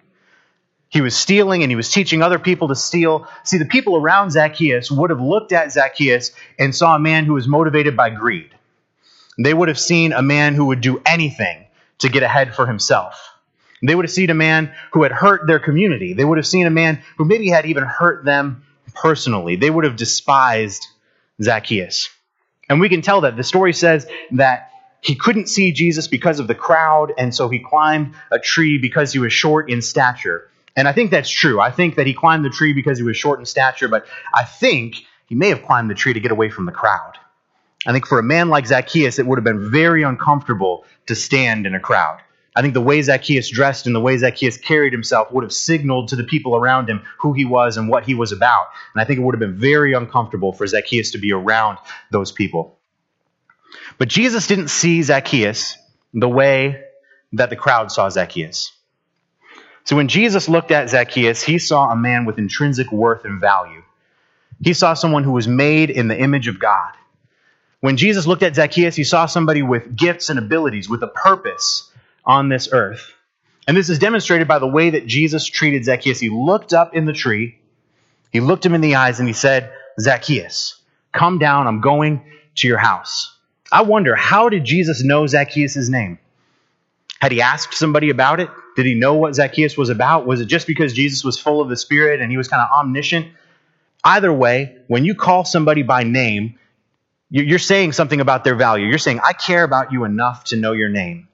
He 0.89 1.01
was 1.01 1.17
stealing 1.17 1.63
and 1.63 1.71
he 1.71 1.77
was 1.77 1.91
teaching 1.91 2.23
other 2.23 2.39
people 2.39 2.69
to 2.69 2.77
steal. 2.77 3.27
See, 3.43 3.59
the 3.59 3.65
people 3.65 3.97
around 3.97 4.31
Zacchaeus 4.31 4.91
would 4.91 5.11
have 5.11 5.21
looked 5.21 5.53
at 5.53 5.73
Zacchaeus 5.73 6.31
and 6.59 6.75
saw 6.75 6.95
a 6.95 7.01
man 7.01 7.25
who 7.25 7.35
was 7.35 7.49
motivated 7.49 7.97
by 7.97 8.11
greed. 8.11 8.51
They 9.37 9.53
would 9.53 9.69
have 9.69 9.79
seen 9.79 10.13
a 10.13 10.23
man 10.23 10.55
who 10.55 10.67
would 10.67 10.81
do 10.81 11.03
anything 11.05 11.67
to 11.99 12.09
get 12.09 12.23
ahead 12.23 12.55
for 12.55 12.67
himself. 12.67 13.33
They 13.83 13.95
would 13.95 14.05
have 14.05 14.13
seen 14.13 14.31
a 14.31 14.35
man 14.35 14.73
who 14.93 15.03
had 15.03 15.13
hurt 15.13 15.47
their 15.47 15.59
community. 15.59 16.15
They 16.15 16.25
would 16.25 16.39
have 16.39 16.47
seen 16.47 16.67
a 16.67 16.71
man 16.71 17.03
who 17.19 17.25
maybe 17.25 17.49
had 17.49 17.67
even 17.67 17.85
hurt 17.85 18.25
them 18.25 18.65
personally. 18.95 19.57
They 19.57 19.69
would 19.69 19.85
have 19.85 19.97
despised 19.97 20.87
Zacchaeus. 21.43 22.09
And 22.69 22.81
we 22.81 22.89
can 22.89 23.03
tell 23.03 23.23
that. 23.23 23.37
The 23.37 23.45
story 23.45 23.73
says 23.73 24.07
that 24.33 24.71
he 25.01 25.15
couldn't 25.15 25.49
see 25.49 25.73
Jesus 25.73 26.09
because 26.09 26.41
of 26.41 26.49
the 26.49 26.55
crowd, 26.55 27.13
and 27.17 27.35
so 27.35 27.49
he 27.49 27.61
climbed 27.61 28.15
a 28.31 28.39
tree 28.39 28.79
because 28.79 29.13
he 29.13 29.19
was 29.19 29.33
short 29.33 29.71
in 29.71 29.83
stature. 29.83 30.51
And 30.75 30.89
I 30.89 30.93
think 30.93 31.11
that's 31.11 31.31
true. 31.31 31.61
I 31.61 31.71
think 31.71 31.97
that 31.97 32.07
he 32.07 32.15
climbed 32.15 32.45
the 32.45 32.51
tree 32.51 32.73
because 32.73 32.99
he 32.99 33.05
was 33.05 33.17
short 33.17 33.39
in 33.39 33.47
stature, 33.47 33.89
but 33.89 34.07
I 34.35 34.45
think 34.45 34.97
he 35.27 35.35
may 35.35 35.49
have 35.49 35.63
climbed 35.63 35.91
the 35.91 35.95
tree 35.95 36.13
to 36.13 36.21
get 36.21 36.33
away 36.33 36.51
from 36.51 36.67
the 36.67 36.73
crowd. 36.73 37.15
I 37.87 37.93
think 37.93 38.07
for 38.07 38.19
a 38.19 38.23
man 38.23 38.49
like 38.49 38.67
Zacchaeus, 38.67 39.19
it 39.19 39.27
would 39.27 39.39
have 39.39 39.45
been 39.45 39.71
very 39.71 40.03
uncomfortable 40.03 40.85
to 41.07 41.15
stand 41.15 41.67
in 41.67 41.75
a 41.75 41.81
crowd. 41.81 42.19
I 42.57 42.63
think 42.63 42.73
the 42.73 42.81
way 42.81 43.03
Zacchaeus 43.03 43.51
dressed 43.51 43.85
and 43.87 43.95
the 43.95 44.01
way 44.01 44.17
Zacchaeus 44.17 44.57
carried 44.57 44.95
himself 44.95 45.31
would 45.31 45.45
have 45.45 45.53
signaled 45.53 46.09
to 46.09 46.17
the 46.17 46.25
people 46.25 46.57
around 46.57 46.89
him 46.89 47.03
who 47.19 47.35
he 47.35 47.45
was 47.45 47.77
and 47.77 47.87
what 47.87 48.05
he 48.05 48.15
was 48.15 48.33
about. 48.33 48.69
And 48.95 49.03
I 49.03 49.05
think 49.05 49.19
it 49.19 49.23
would 49.23 49.35
have 49.35 49.41
been 49.41 49.59
very 49.59 49.93
uncomfortable 49.93 50.55
for 50.55 50.67
Zacchaeus 50.67 51.11
to 51.11 51.19
be 51.19 51.33
around 51.33 51.77
those 52.11 52.33
people. 52.33 52.79
But 53.99 54.09
Jesus 54.09 54.47
didn't 54.47 54.69
see 54.69 55.03
Zacchaeus 55.03 55.77
the 56.15 56.31
way 56.31 56.83
that 57.35 57.51
the 57.51 57.57
crowd 57.57 57.93
saw 57.93 58.09
Zacchaeus. 58.09 58.73
So 59.85 59.95
when 59.95 60.09
Jesus 60.09 60.49
looked 60.49 60.71
at 60.71 60.89
Zacchaeus, 60.89 61.43
he 61.43 61.59
saw 61.59 61.91
a 61.91 61.97
man 61.97 62.25
with 62.25 62.39
intrinsic 62.39 62.91
worth 62.91 63.27
and 63.27 63.39
value. 63.39 63.83
He 64.65 64.73
saw 64.73 64.95
someone 64.95 65.25
who 65.25 65.33
was 65.33 65.47
made 65.47 65.91
in 65.91 66.09
the 66.09 66.19
image 66.19 66.49
of 66.49 66.59
God. 66.59 66.93
When 67.81 67.99
Jesus 67.99 68.27
looked 68.27 68.43
at 68.43 68.55
Zacchaeus, 68.55 68.97
he 68.97 69.05
saw 69.05 69.27
somebody 69.27 69.61
with 69.61 69.95
gifts 69.95 70.31
and 70.31 70.39
abilities, 70.39 70.89
with 70.89 71.03
a 71.03 71.09
purpose 71.09 71.93
on 72.27 72.49
this 72.49 72.69
earth. 72.73 73.13
And 73.69 73.77
this 73.77 73.89
is 73.89 73.99
demonstrated 73.99 74.49
by 74.49 74.59
the 74.59 74.67
way 74.67 74.91
that 74.91 75.07
Jesus 75.07 75.47
treated 75.47 75.85
Zacchaeus. 75.85 76.21
He 76.21 76.31
looked 76.31 76.73
up 76.73 76.95
in 76.95 77.05
the 77.05 77.13
tree, 77.13 77.59
he 78.33 78.41
looked 78.41 78.67
him 78.67 78.75
in 78.75 78.81
the 78.81 78.97
eyes, 78.97 79.19
and 79.19 79.29
he 79.29 79.35
said, 79.35 79.73
Zacchaeus, 80.01 80.81
come 81.13 81.39
down, 81.39 81.67
I'm 81.67 81.81
going 81.81 82.25
to 82.57 82.69
your 82.69 82.79
house. 82.79 83.37
I 83.73 83.83
wonder, 83.83 84.15
how 84.15 84.49
did 84.49 84.65
Jesus 84.65 85.03
know 85.03 85.27
Zacchaeus' 85.27 85.89
name? 85.89 86.19
Had 87.21 87.33
he 87.33 87.41
asked 87.41 87.75
somebody 87.75 88.11
about 88.11 88.41
it? 88.41 88.51
Did 88.77 88.87
he 88.87 88.95
know 88.95 89.15
what 89.15 89.35
Zacchaeus 89.35 89.77
was 89.77 89.89
about? 89.89 90.27
Was 90.27 90.41
it 90.41 90.47
just 90.47 90.67
because 90.67 90.93
Jesus 90.93 91.25
was 91.25 91.39
full 91.39 91.61
of 91.61 91.69
the 91.69 91.77
Spirit 91.77 92.21
and 92.21 92.31
he 92.31 92.37
was 92.37 92.47
kind 92.47 92.63
of 92.63 92.69
omniscient? 92.71 93.29
Either 94.05 94.33
way, 94.33 94.77
when 94.87 95.05
you 95.05 95.15
call 95.15 95.45
somebody 95.45 95.83
by 95.83 96.05
name, 96.05 96.59
you're 97.31 97.59
saying 97.59 97.93
something 97.93 98.21
about 98.21 98.45
their 98.45 98.55
value. 98.55 98.87
You're 98.87 98.99
saying, 98.99 99.21
I 99.25 99.33
care 99.33 99.65
about 99.65 99.93
you 99.93 100.05
enough 100.05 100.45
to 100.45 100.57
know 100.57 100.73
your 100.73 100.91
name. 100.91 101.27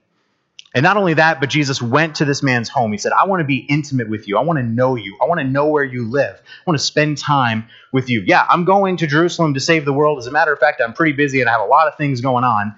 And 0.75 0.83
not 0.83 0.97
only 0.97 1.15
that, 1.15 1.39
but 1.39 1.51
Jesus 1.51 1.83
went 1.83 2.17
to 2.17 2.25
this 2.25 2.43
man's 2.43 2.69
home. 2.71 2.93
He 2.93 2.99
said, 2.99 3.13
I 3.13 3.27
want 3.27 3.41
to 3.41 3.45
be 3.45 3.59
intimate 3.59 4.09
with 4.09 4.27
you. 4.27 4.39
I 4.39 4.41
want 4.41 4.59
to 4.59 4.63
know 4.63 4.97
you. 4.97 5.19
I 5.21 5.27
want 5.27 5.41
to 5.41 5.47
know 5.47 5.67
where 5.67 5.85
you 5.85 6.11
live. 6.11 6.35
I 6.35 6.63
want 6.71 6.79
to 6.79 6.85
spend 6.85 7.19
time 7.19 7.69
with 7.93 8.09
you. 8.09 8.23
Yeah, 8.27 8.47
I'm 8.49 8.65
going 8.65 8.97
to 8.99 9.07
Jerusalem 9.07 9.53
to 9.55 9.61
save 9.61 9.85
the 9.85 9.93
world. 9.93 10.19
As 10.19 10.27
a 10.27 10.31
matter 10.31 10.53
of 10.53 10.59
fact, 10.59 10.81
I'm 10.81 10.95
pretty 10.95 11.13
busy 11.13 11.41
and 11.41 11.51
I 11.51 11.53
have 11.53 11.61
a 11.61 11.67
lot 11.67 11.89
of 11.89 11.97
things 11.97 12.23
going 12.23 12.45
on, 12.45 12.75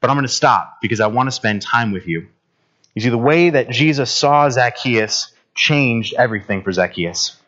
but 0.00 0.10
I'm 0.10 0.16
going 0.16 0.26
to 0.26 0.32
stop 0.32 0.78
because 0.82 1.00
I 1.00 1.06
want 1.06 1.28
to 1.28 1.32
spend 1.32 1.62
time 1.62 1.92
with 1.92 2.06
you. 2.06 2.26
You 2.94 3.02
see, 3.02 3.08
the 3.08 3.18
way 3.18 3.50
that 3.50 3.70
Jesus 3.70 4.10
saw 4.10 4.48
Zacchaeus 4.50 5.32
changed 5.54 6.14
everything 6.18 6.62
for 6.62 6.72
Zacchaeus. 6.72 7.40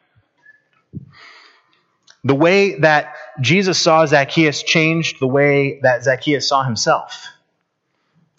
The 2.25 2.35
way 2.35 2.81
that 2.81 3.15
Jesus 3.41 3.79
saw 3.79 4.07
Zacchaeus 4.07 4.63
changed 4.63 5.21
the 5.21 5.29
way 5.29 5.81
that 5.83 6.03
Zacchaeus 6.03 6.49
saw 6.49 6.65
himself. 6.65 7.29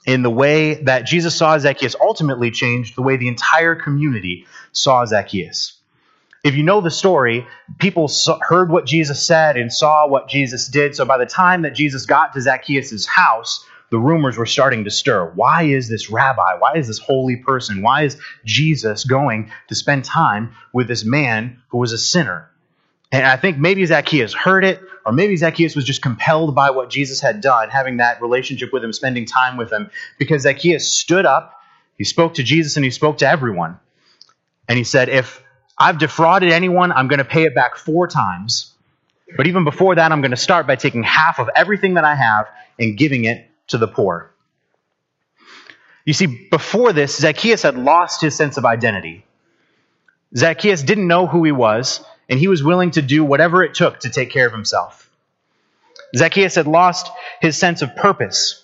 In 0.07 0.23
the 0.23 0.31
way 0.31 0.75
that 0.85 1.05
Jesus 1.05 1.35
saw 1.35 1.57
Zacchaeus 1.59 1.95
ultimately 1.99 2.49
changed 2.49 2.95
the 2.95 3.01
way 3.01 3.17
the 3.17 3.27
entire 3.27 3.75
community 3.75 4.47
saw 4.71 5.05
Zacchaeus. 5.05 5.73
If 6.45 6.55
you 6.55 6.63
know 6.63 6.79
the 6.79 6.89
story, 6.89 7.45
people 7.77 8.09
heard 8.41 8.71
what 8.71 8.85
Jesus 8.85 9.25
said 9.25 9.57
and 9.57 9.71
saw 9.71 10.07
what 10.07 10.29
Jesus 10.29 10.69
did. 10.69 10.95
So 10.95 11.03
by 11.03 11.17
the 11.17 11.25
time 11.25 11.63
that 11.63 11.75
Jesus 11.75 12.05
got 12.05 12.33
to 12.33 12.41
Zacchaeus' 12.41 13.05
house, 13.05 13.65
the 13.89 13.99
rumors 13.99 14.37
were 14.37 14.45
starting 14.45 14.85
to 14.85 14.91
stir. 14.91 15.29
Why 15.35 15.63
is 15.63 15.89
this 15.89 16.09
rabbi? 16.09 16.55
Why 16.57 16.75
is 16.75 16.87
this 16.87 16.99
holy 16.99 17.35
person? 17.35 17.81
Why 17.81 18.03
is 18.03 18.17
Jesus 18.45 19.03
going 19.03 19.51
to 19.67 19.75
spend 19.75 20.05
time 20.05 20.53
with 20.71 20.87
this 20.87 21.03
man 21.03 21.61
who 21.67 21.79
was 21.79 21.91
a 21.91 21.97
sinner? 21.97 22.49
And 23.11 23.25
I 23.25 23.37
think 23.37 23.57
maybe 23.57 23.85
Zacchaeus 23.85 24.33
heard 24.33 24.65
it, 24.65 24.81
or 25.05 25.13
maybe 25.13 25.37
Zacchaeus 25.37 25.75
was 25.75 25.85
just 25.85 26.01
compelled 26.01 26.53
by 26.53 26.71
what 26.71 26.89
Jesus 26.89 27.21
had 27.21 27.39
done, 27.39 27.69
having 27.69 27.97
that 27.97 28.21
relationship 28.21 28.73
with 28.73 28.83
him, 28.83 28.91
spending 28.91 29.25
time 29.25 29.55
with 29.55 29.71
him, 29.71 29.89
because 30.17 30.41
Zacchaeus 30.41 30.87
stood 30.87 31.25
up, 31.25 31.53
he 31.97 32.03
spoke 32.03 32.35
to 32.35 32.43
Jesus, 32.43 32.75
and 32.75 32.83
he 32.83 32.91
spoke 32.91 33.19
to 33.19 33.27
everyone. 33.27 33.79
And 34.67 34.77
he 34.77 34.83
said, 34.83 35.07
If 35.07 35.41
I've 35.77 35.97
defrauded 35.97 36.51
anyone, 36.51 36.91
I'm 36.91 37.07
going 37.07 37.19
to 37.19 37.25
pay 37.25 37.43
it 37.43 37.55
back 37.55 37.77
four 37.77 38.07
times. 38.07 38.73
But 39.35 39.47
even 39.47 39.63
before 39.63 39.95
that, 39.95 40.11
I'm 40.11 40.21
going 40.21 40.31
to 40.31 40.37
start 40.37 40.67
by 40.67 40.75
taking 40.75 41.03
half 41.03 41.39
of 41.39 41.49
everything 41.55 41.95
that 41.95 42.03
I 42.03 42.15
have 42.15 42.47
and 42.79 42.97
giving 42.97 43.25
it 43.25 43.49
to 43.67 43.77
the 43.77 43.87
poor. 43.87 44.31
You 46.05 46.13
see, 46.13 46.47
before 46.49 46.93
this, 46.93 47.17
Zacchaeus 47.17 47.63
had 47.63 47.77
lost 47.77 48.21
his 48.21 48.35
sense 48.35 48.57
of 48.57 48.65
identity. 48.65 49.25
Zacchaeus 50.35 50.81
didn't 50.81 51.07
know 51.07 51.27
who 51.27 51.43
he 51.43 51.51
was, 51.51 52.01
and 52.29 52.39
he 52.39 52.47
was 52.47 52.63
willing 52.63 52.91
to 52.91 53.01
do 53.01 53.23
whatever 53.23 53.63
it 53.63 53.73
took 53.73 53.99
to 54.01 54.09
take 54.09 54.29
care 54.31 54.47
of 54.47 54.53
himself. 54.53 55.09
Zacchaeus 56.15 56.55
had 56.55 56.67
lost 56.67 57.11
his 57.41 57.57
sense 57.57 57.81
of 57.81 57.95
purpose. 57.95 58.63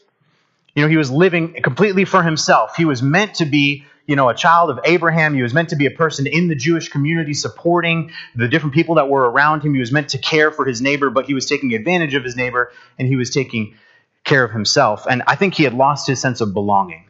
You 0.75 0.84
know, 0.84 0.89
he 0.89 0.98
was 0.98 1.12
living 1.12 1.62
completely 1.62 2.05
for 2.05 2.24
himself. 2.24 2.75
He 2.75 2.86
was 2.86 3.01
meant 3.01 3.36
to 3.36 3.46
be, 3.46 3.86
you 4.08 4.15
know, 4.15 4.29
a 4.29 4.34
child 4.34 4.70
of 4.70 4.79
Abraham. 4.86 5.34
He 5.34 5.43
was 5.43 5.53
meant 5.53 5.70
to 5.70 5.75
be 5.75 5.86
a 5.86 5.91
person 5.91 6.25
in 6.25 6.48
the 6.48 6.55
Jewish 6.55 6.89
community 6.89 7.34
supporting 7.34 8.12
the 8.36 8.48
different 8.48 8.74
people 8.74 8.96
that 8.96 9.10
were 9.10 9.29
around 9.29 9.62
him. 9.63 9.74
He 9.74 9.79
was 9.79 9.91
meant 9.91 10.10
to 10.10 10.17
care 10.17 10.51
for 10.51 10.65
his 10.65 10.82
neighbor, 10.82 11.10
but 11.10 11.25
he 11.25 11.34
was 11.34 11.46
taking 11.46 11.74
advantage 11.74 12.15
of 12.15 12.24
his 12.24 12.36
neighbor 12.36 12.72
and 12.98 13.08
he 13.08 13.15
was 13.15 13.29
taking 13.29 13.75
care 14.24 14.43
of 14.43 14.51
himself. 14.51 15.05
And 15.08 15.22
I 15.27 15.36
think 15.36 15.53
he 15.53 15.63
had 15.63 15.74
lost 15.74 16.08
his 16.08 16.20
sense 16.20 16.41
of 16.41 16.53
belonging. 16.53 17.05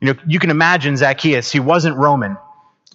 You 0.00 0.14
know, 0.14 0.20
you 0.26 0.40
can 0.40 0.50
imagine 0.50 0.96
Zacchaeus, 0.96 1.52
he 1.52 1.60
wasn't 1.60 1.96
Roman. 1.96 2.36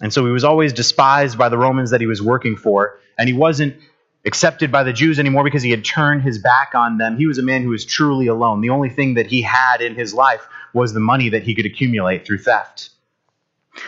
And 0.00 0.12
so 0.12 0.24
he 0.24 0.30
was 0.30 0.44
always 0.44 0.72
despised 0.72 1.36
by 1.36 1.48
the 1.48 1.58
Romans 1.58 1.90
that 1.90 2.00
he 2.00 2.06
was 2.06 2.22
working 2.22 2.56
for. 2.56 2.98
And 3.18 3.28
he 3.28 3.34
wasn't 3.34 3.76
accepted 4.24 4.70
by 4.70 4.84
the 4.84 4.92
Jews 4.92 5.18
anymore 5.18 5.44
because 5.44 5.62
he 5.62 5.70
had 5.70 5.84
turned 5.84 6.22
his 6.22 6.38
back 6.38 6.74
on 6.74 6.98
them. 6.98 7.16
He 7.16 7.26
was 7.26 7.38
a 7.38 7.42
man 7.42 7.62
who 7.62 7.70
was 7.70 7.84
truly 7.84 8.26
alone. 8.26 8.60
The 8.60 8.70
only 8.70 8.90
thing 8.90 9.14
that 9.14 9.26
he 9.26 9.42
had 9.42 9.80
in 9.80 9.94
his 9.94 10.14
life 10.14 10.46
was 10.72 10.92
the 10.92 11.00
money 11.00 11.30
that 11.30 11.42
he 11.42 11.54
could 11.54 11.66
accumulate 11.66 12.26
through 12.26 12.38
theft. 12.38 12.90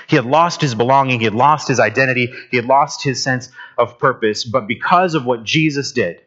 He 0.07 0.17
had 0.17 0.25
lost 0.25 0.61
his 0.61 0.75
belonging, 0.75 1.19
he 1.19 1.25
had 1.25 1.35
lost 1.35 1.67
his 1.67 1.81
identity, 1.81 2.33
he 2.51 2.57
had 2.57 2.67
lost 2.67 3.03
his 3.03 3.23
sense 3.23 3.51
of 3.77 3.99
purpose, 3.99 4.45
but 4.45 4.69
because 4.69 5.15
of 5.15 5.25
what 5.25 5.43
Jesus 5.43 5.93
did. 5.93 6.21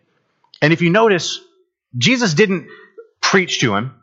And 0.61 0.73
if 0.73 0.81
you 0.81 0.89
notice, 0.89 1.39
Jesus 1.97 2.33
didn't 2.33 2.67
preach 3.21 3.59
to 3.59 3.75
him. 3.75 3.95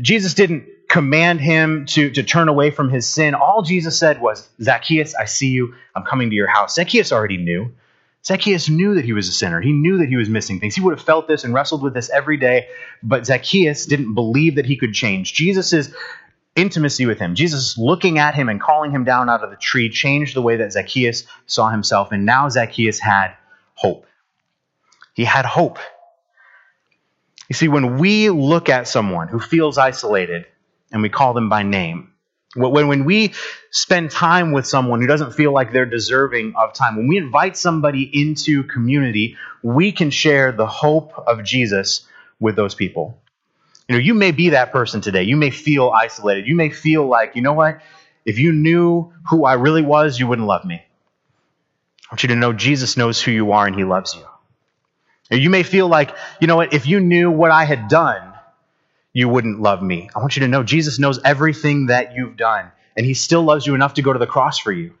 Jesus 0.00 0.34
didn't 0.34 0.66
command 0.94 1.40
him 1.40 1.86
to, 1.86 2.08
to 2.08 2.22
turn 2.22 2.48
away 2.48 2.70
from 2.70 2.88
his 2.88 3.04
sin. 3.04 3.34
All 3.34 3.62
Jesus 3.62 3.98
said 3.98 4.20
was, 4.20 4.48
Zacchaeus, 4.62 5.16
I 5.16 5.24
see 5.24 5.48
you. 5.48 5.74
I'm 5.92 6.04
coming 6.04 6.30
to 6.30 6.36
your 6.36 6.46
house. 6.46 6.76
Zacchaeus 6.76 7.10
already 7.10 7.36
knew. 7.36 7.72
Zacchaeus 8.24 8.68
knew 8.68 8.94
that 8.94 9.04
he 9.04 9.12
was 9.12 9.28
a 9.28 9.32
sinner. 9.32 9.60
He 9.60 9.72
knew 9.72 9.98
that 9.98 10.08
he 10.08 10.14
was 10.14 10.28
missing 10.28 10.60
things. 10.60 10.76
He 10.76 10.80
would 10.80 10.96
have 10.96 11.04
felt 11.04 11.26
this 11.26 11.42
and 11.42 11.52
wrestled 11.52 11.82
with 11.82 11.94
this 11.94 12.10
every 12.10 12.36
day, 12.36 12.68
but 13.02 13.26
Zacchaeus 13.26 13.86
didn't 13.86 14.14
believe 14.14 14.54
that 14.54 14.66
he 14.66 14.76
could 14.76 14.94
change. 14.94 15.34
Jesus' 15.34 15.92
intimacy 16.54 17.06
with 17.06 17.18
him, 17.18 17.34
Jesus 17.34 17.76
looking 17.76 18.20
at 18.20 18.36
him 18.36 18.48
and 18.48 18.60
calling 18.60 18.92
him 18.92 19.02
down 19.02 19.28
out 19.28 19.42
of 19.42 19.50
the 19.50 19.56
tree, 19.56 19.90
changed 19.90 20.36
the 20.36 20.42
way 20.42 20.58
that 20.58 20.70
Zacchaeus 20.70 21.24
saw 21.46 21.70
himself, 21.70 22.12
and 22.12 22.24
now 22.24 22.48
Zacchaeus 22.48 23.00
had 23.00 23.34
hope. 23.74 24.06
He 25.12 25.24
had 25.24 25.44
hope. 25.44 25.78
You 27.48 27.56
see, 27.56 27.66
when 27.66 27.98
we 27.98 28.30
look 28.30 28.68
at 28.68 28.86
someone 28.86 29.26
who 29.26 29.40
feels 29.40 29.76
isolated 29.76 30.46
and 30.94 31.02
we 31.02 31.10
call 31.10 31.34
them 31.34 31.50
by 31.50 31.64
name, 31.64 32.12
when, 32.54 32.86
when 32.86 33.04
we 33.04 33.34
spend 33.70 34.10
time 34.12 34.52
with 34.52 34.66
someone 34.66 35.00
who 35.00 35.06
doesn't 35.06 35.32
feel 35.32 35.52
like 35.52 35.72
they're 35.72 35.84
deserving 35.84 36.54
of 36.56 36.72
time, 36.72 36.96
when 36.96 37.08
we 37.08 37.18
invite 37.18 37.56
somebody 37.56 38.08
into 38.12 38.62
community, 38.62 39.36
we 39.62 39.92
can 39.92 40.10
share 40.10 40.52
the 40.52 40.66
hope 40.66 41.12
of 41.26 41.44
Jesus 41.44 42.06
with 42.38 42.54
those 42.54 42.74
people. 42.74 43.18
You 43.88 43.96
know, 43.96 44.00
you 44.00 44.14
may 44.14 44.30
be 44.30 44.50
that 44.50 44.72
person 44.72 45.00
today. 45.00 45.24
You 45.24 45.36
may 45.36 45.50
feel 45.50 45.90
isolated. 45.90 46.46
You 46.46 46.54
may 46.54 46.70
feel 46.70 47.06
like, 47.06 47.34
you 47.34 47.42
know 47.42 47.52
what? 47.52 47.80
If 48.24 48.38
you 48.38 48.52
knew 48.52 49.12
who 49.28 49.44
I 49.44 49.54
really 49.54 49.82
was, 49.82 50.18
you 50.18 50.26
wouldn't 50.26 50.46
love 50.46 50.64
me. 50.64 50.76
I 50.76 52.12
want 52.12 52.22
you 52.22 52.28
to 52.28 52.36
know 52.36 52.52
Jesus 52.52 52.96
knows 52.96 53.20
who 53.20 53.32
you 53.32 53.52
are 53.52 53.66
and 53.66 53.74
he 53.74 53.84
loves 53.84 54.14
you. 54.14 55.36
You 55.36 55.50
may 55.50 55.64
feel 55.64 55.88
like, 55.88 56.14
you 56.40 56.46
know 56.46 56.56
what, 56.56 56.72
if 56.72 56.86
you 56.86 57.00
knew 57.00 57.30
what 57.30 57.50
I 57.50 57.64
had 57.64 57.88
done, 57.88 58.33
you 59.14 59.28
wouldn't 59.28 59.60
love 59.60 59.80
me. 59.80 60.10
I 60.14 60.18
want 60.18 60.36
you 60.36 60.40
to 60.40 60.48
know 60.48 60.62
Jesus 60.62 60.98
knows 60.98 61.20
everything 61.24 61.86
that 61.86 62.14
you've 62.14 62.36
done, 62.36 62.70
and 62.96 63.06
he 63.06 63.14
still 63.14 63.42
loves 63.42 63.66
you 63.66 63.74
enough 63.74 63.94
to 63.94 64.02
go 64.02 64.12
to 64.12 64.18
the 64.18 64.26
cross 64.26 64.58
for 64.58 64.72
you. 64.72 64.92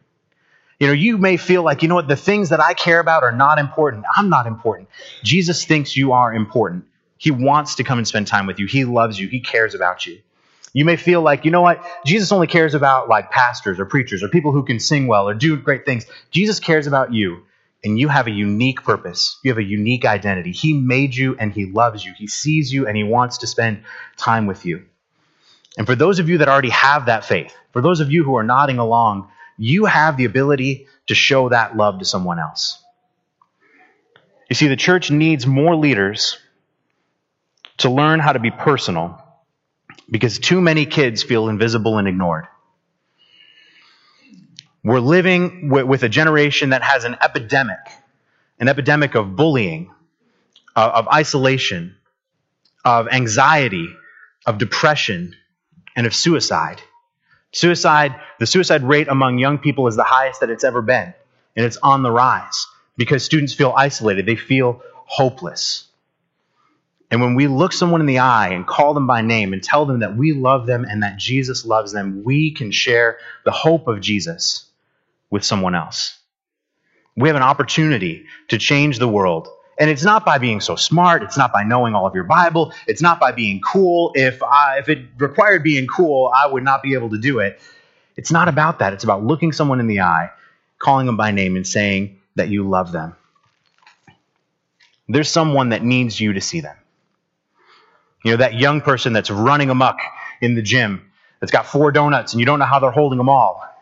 You 0.80 0.86
know, 0.86 0.92
you 0.92 1.18
may 1.18 1.36
feel 1.36 1.62
like, 1.62 1.82
you 1.82 1.88
know 1.88 1.96
what, 1.96 2.08
the 2.08 2.16
things 2.16 2.48
that 2.48 2.60
I 2.60 2.74
care 2.74 3.00
about 3.00 3.24
are 3.24 3.32
not 3.32 3.58
important. 3.58 4.04
I'm 4.16 4.28
not 4.28 4.46
important. 4.46 4.88
Jesus 5.22 5.64
thinks 5.64 5.96
you 5.96 6.12
are 6.12 6.32
important. 6.32 6.84
He 7.18 7.30
wants 7.30 7.76
to 7.76 7.84
come 7.84 7.98
and 7.98 8.06
spend 8.06 8.26
time 8.26 8.46
with 8.46 8.58
you. 8.58 8.66
He 8.66 8.84
loves 8.84 9.18
you. 9.18 9.28
He 9.28 9.40
cares 9.40 9.74
about 9.74 10.06
you. 10.06 10.20
You 10.72 10.84
may 10.84 10.96
feel 10.96 11.22
like, 11.22 11.44
you 11.44 11.52
know 11.52 11.62
what, 11.62 11.84
Jesus 12.04 12.32
only 12.32 12.48
cares 12.48 12.74
about 12.74 13.08
like 13.08 13.30
pastors 13.30 13.78
or 13.78 13.86
preachers 13.86 14.22
or 14.22 14.28
people 14.28 14.50
who 14.52 14.64
can 14.64 14.80
sing 14.80 15.06
well 15.06 15.28
or 15.28 15.34
do 15.34 15.56
great 15.56 15.84
things. 15.84 16.06
Jesus 16.30 16.58
cares 16.58 16.86
about 16.88 17.12
you 17.12 17.42
and 17.84 17.98
you 17.98 18.08
have 18.08 18.26
a 18.26 18.30
unique 18.30 18.82
purpose. 18.82 19.38
You 19.44 19.50
have 19.50 19.58
a 19.58 19.62
unique 19.62 20.06
identity. 20.06 20.52
He 20.52 20.72
made 20.72 21.14
you 21.14 21.36
and 21.38 21.52
He 21.52 21.66
loves 21.66 22.04
you. 22.04 22.14
He 22.16 22.26
sees 22.26 22.72
you 22.72 22.86
and 22.86 22.96
He 22.96 23.04
wants 23.04 23.38
to 23.38 23.46
spend 23.46 23.84
time 24.16 24.46
with 24.46 24.64
you. 24.64 24.86
And 25.76 25.86
for 25.86 25.94
those 25.94 26.18
of 26.18 26.28
you 26.28 26.38
that 26.38 26.48
already 26.48 26.70
have 26.70 27.06
that 27.06 27.24
faith, 27.24 27.54
for 27.72 27.82
those 27.82 28.00
of 28.00 28.10
you 28.10 28.24
who 28.24 28.36
are 28.36 28.42
nodding 28.42 28.78
along, 28.78 29.28
you 29.58 29.84
have 29.84 30.16
the 30.16 30.24
ability 30.24 30.88
to 31.08 31.14
show 31.14 31.50
that 31.50 31.76
love 31.76 31.98
to 31.98 32.04
someone 32.04 32.38
else. 32.38 32.82
You 34.48 34.56
see, 34.56 34.68
the 34.68 34.76
church 34.76 35.10
needs 35.10 35.46
more 35.46 35.76
leaders 35.76 36.38
to 37.78 37.90
learn 37.90 38.20
how 38.20 38.32
to 38.32 38.38
be 38.38 38.50
personal 38.50 39.20
because 40.10 40.38
too 40.38 40.60
many 40.60 40.86
kids 40.86 41.22
feel 41.22 41.48
invisible 41.48 41.98
and 41.98 42.06
ignored. 42.06 42.46
We're 44.84 45.00
living 45.00 45.70
with 45.70 46.02
a 46.02 46.10
generation 46.10 46.70
that 46.70 46.82
has 46.82 47.04
an 47.04 47.16
epidemic, 47.22 47.78
an 48.60 48.68
epidemic 48.68 49.14
of 49.14 49.34
bullying, 49.34 49.90
uh, 50.76 50.92
of 50.94 51.08
isolation, 51.08 51.96
of 52.84 53.08
anxiety, 53.08 53.88
of 54.44 54.58
depression, 54.58 55.36
and 55.96 56.06
of 56.06 56.14
suicide. 56.14 56.82
Suicide, 57.50 58.14
the 58.38 58.46
suicide 58.46 58.82
rate 58.82 59.08
among 59.08 59.38
young 59.38 59.56
people 59.56 59.86
is 59.86 59.96
the 59.96 60.04
highest 60.04 60.40
that 60.40 60.50
it's 60.50 60.64
ever 60.64 60.82
been, 60.82 61.14
and 61.56 61.64
it's 61.64 61.78
on 61.78 62.02
the 62.02 62.10
rise 62.10 62.66
because 62.98 63.24
students 63.24 63.54
feel 63.54 63.72
isolated, 63.74 64.26
they 64.26 64.36
feel 64.36 64.82
hopeless. 65.06 65.88
And 67.10 67.22
when 67.22 67.36
we 67.36 67.46
look 67.46 67.72
someone 67.72 68.02
in 68.02 68.06
the 68.06 68.18
eye 68.18 68.48
and 68.48 68.66
call 68.66 68.92
them 68.92 69.06
by 69.06 69.22
name 69.22 69.54
and 69.54 69.62
tell 69.62 69.86
them 69.86 70.00
that 70.00 70.14
we 70.14 70.32
love 70.32 70.66
them 70.66 70.84
and 70.84 71.02
that 71.02 71.16
Jesus 71.16 71.64
loves 71.64 71.92
them, 71.92 72.22
we 72.22 72.50
can 72.50 72.70
share 72.70 73.16
the 73.46 73.50
hope 73.50 73.88
of 73.88 74.02
Jesus 74.02 74.66
with 75.34 75.44
someone 75.44 75.74
else. 75.74 76.16
We 77.16 77.28
have 77.28 77.34
an 77.34 77.42
opportunity 77.42 78.26
to 78.50 78.56
change 78.56 79.00
the 79.00 79.08
world. 79.08 79.48
And 79.80 79.90
it's 79.90 80.04
not 80.04 80.24
by 80.24 80.38
being 80.38 80.60
so 80.60 80.76
smart. 80.76 81.24
It's 81.24 81.36
not 81.36 81.52
by 81.52 81.64
knowing 81.64 81.92
all 81.92 82.06
of 82.06 82.14
your 82.14 82.22
Bible. 82.22 82.72
It's 82.86 83.02
not 83.02 83.18
by 83.18 83.32
being 83.32 83.60
cool. 83.60 84.12
If, 84.14 84.40
I, 84.44 84.78
if 84.78 84.88
it 84.88 85.00
required 85.18 85.64
being 85.64 85.88
cool, 85.88 86.30
I 86.32 86.46
would 86.46 86.62
not 86.62 86.84
be 86.84 86.94
able 86.94 87.10
to 87.10 87.18
do 87.18 87.40
it. 87.40 87.60
It's 88.16 88.30
not 88.30 88.46
about 88.46 88.78
that. 88.78 88.92
It's 88.92 89.02
about 89.02 89.24
looking 89.24 89.50
someone 89.50 89.80
in 89.80 89.88
the 89.88 90.02
eye, 90.02 90.30
calling 90.78 91.04
them 91.06 91.16
by 91.16 91.32
name, 91.32 91.56
and 91.56 91.66
saying 91.66 92.20
that 92.36 92.48
you 92.48 92.68
love 92.68 92.92
them. 92.92 93.16
There's 95.08 95.28
someone 95.28 95.70
that 95.70 95.82
needs 95.82 96.20
you 96.20 96.34
to 96.34 96.40
see 96.40 96.60
them. 96.60 96.76
You 98.22 98.30
know, 98.30 98.36
that 98.36 98.54
young 98.54 98.82
person 98.82 99.12
that's 99.12 99.32
running 99.32 99.68
amuck 99.68 99.98
in 100.40 100.54
the 100.54 100.62
gym, 100.62 101.10
that's 101.40 101.50
got 101.50 101.66
four 101.66 101.90
donuts, 101.90 102.34
and 102.34 102.38
you 102.38 102.46
don't 102.46 102.60
know 102.60 102.66
how 102.66 102.78
they're 102.78 102.92
holding 102.92 103.18
them 103.18 103.28
all. 103.28 103.73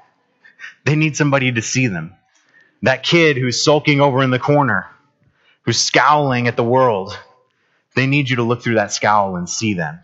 They 0.84 0.96
need 0.96 1.16
somebody 1.16 1.52
to 1.52 1.62
see 1.62 1.86
them. 1.86 2.14
That 2.82 3.02
kid 3.02 3.36
who's 3.36 3.64
sulking 3.64 4.00
over 4.00 4.22
in 4.22 4.30
the 4.30 4.38
corner, 4.38 4.86
who's 5.62 5.78
scowling 5.78 6.48
at 6.48 6.56
the 6.56 6.64
world, 6.64 7.16
they 7.94 8.06
need 8.06 8.28
you 8.28 8.36
to 8.36 8.42
look 8.42 8.62
through 8.62 8.74
that 8.74 8.92
scowl 8.92 9.36
and 9.36 9.48
see 9.48 9.74
them. 9.74 10.00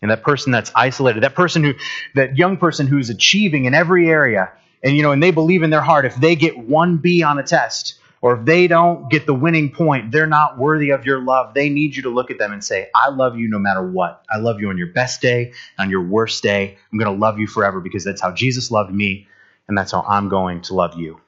And 0.00 0.10
that 0.10 0.22
person 0.22 0.52
that's 0.52 0.72
isolated, 0.74 1.22
that 1.22 1.34
person 1.34 1.62
who, 1.64 1.74
that 2.14 2.36
young 2.36 2.56
person 2.56 2.86
who's 2.86 3.10
achieving 3.10 3.64
in 3.64 3.74
every 3.74 4.08
area, 4.08 4.50
and 4.82 4.96
you 4.96 5.02
know, 5.02 5.12
and 5.12 5.22
they 5.22 5.30
believe 5.30 5.62
in 5.62 5.70
their 5.70 5.80
heart 5.80 6.04
if 6.04 6.16
they 6.16 6.34
get 6.36 6.58
one 6.58 6.98
B 6.98 7.22
on 7.22 7.38
a 7.38 7.42
test, 7.42 7.98
or 8.20 8.38
if 8.38 8.44
they 8.44 8.68
don't 8.68 9.10
get 9.10 9.26
the 9.26 9.34
winning 9.34 9.72
point, 9.72 10.12
they're 10.12 10.28
not 10.28 10.56
worthy 10.56 10.90
of 10.90 11.04
your 11.04 11.20
love. 11.20 11.54
They 11.54 11.68
need 11.68 11.96
you 11.96 12.02
to 12.02 12.08
look 12.08 12.30
at 12.30 12.38
them 12.38 12.52
and 12.52 12.64
say, 12.64 12.88
I 12.94 13.10
love 13.10 13.36
you 13.36 13.48
no 13.48 13.58
matter 13.58 13.82
what. 13.82 14.24
I 14.30 14.38
love 14.38 14.60
you 14.60 14.68
on 14.68 14.78
your 14.78 14.86
best 14.86 15.20
day, 15.20 15.52
on 15.76 15.90
your 15.90 16.02
worst 16.02 16.40
day. 16.42 16.78
I'm 16.92 16.98
going 16.98 17.12
to 17.12 17.20
love 17.20 17.40
you 17.40 17.48
forever 17.48 17.80
because 17.80 18.04
that's 18.04 18.20
how 18.20 18.30
Jesus 18.30 18.70
loved 18.70 18.94
me, 18.94 19.26
and 19.68 19.76
that's 19.76 19.92
how 19.92 20.04
I'm 20.06 20.28
going 20.28 20.62
to 20.62 20.74
love 20.74 20.98
you. 20.98 21.20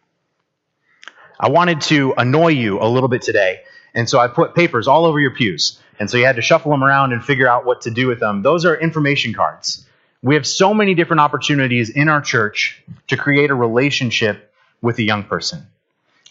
I 1.39 1.51
wanted 1.51 1.81
to 1.83 2.15
annoy 2.17 2.49
you 2.49 2.81
a 2.81 2.89
little 2.89 3.09
bit 3.09 3.23
today, 3.23 3.61
and 3.95 4.09
so 4.09 4.19
I 4.19 4.29
put 4.29 4.55
papers 4.55 4.89
all 4.89 5.05
over 5.05 5.19
your 5.21 5.33
pews. 5.33 5.81
And 5.99 6.11
so 6.11 6.17
you 6.17 6.27
had 6.27 6.37
to 6.37 6.43
shuffle 6.43 6.71
them 6.71 6.83
around 6.83 7.13
and 7.13 7.25
figure 7.25 7.49
out 7.49 7.65
what 7.65 7.83
to 7.83 7.91
do 7.91 8.09
with 8.09 8.21
them. 8.21 8.43
Those 8.43 8.65
are 8.65 8.75
information 8.75 9.33
cards. 9.33 9.87
We 10.23 10.35
have 10.35 10.47
so 10.47 10.75
many 10.75 10.95
different 10.95 11.21
opportunities 11.21 11.91
in 11.91 12.09
our 12.09 12.21
church 12.21 12.83
to 13.09 13.17
create 13.17 13.51
a 13.51 13.55
relationship 13.55 14.53
with 14.81 14.99
a 14.99 15.03
young 15.03 15.25
person. 15.25 15.67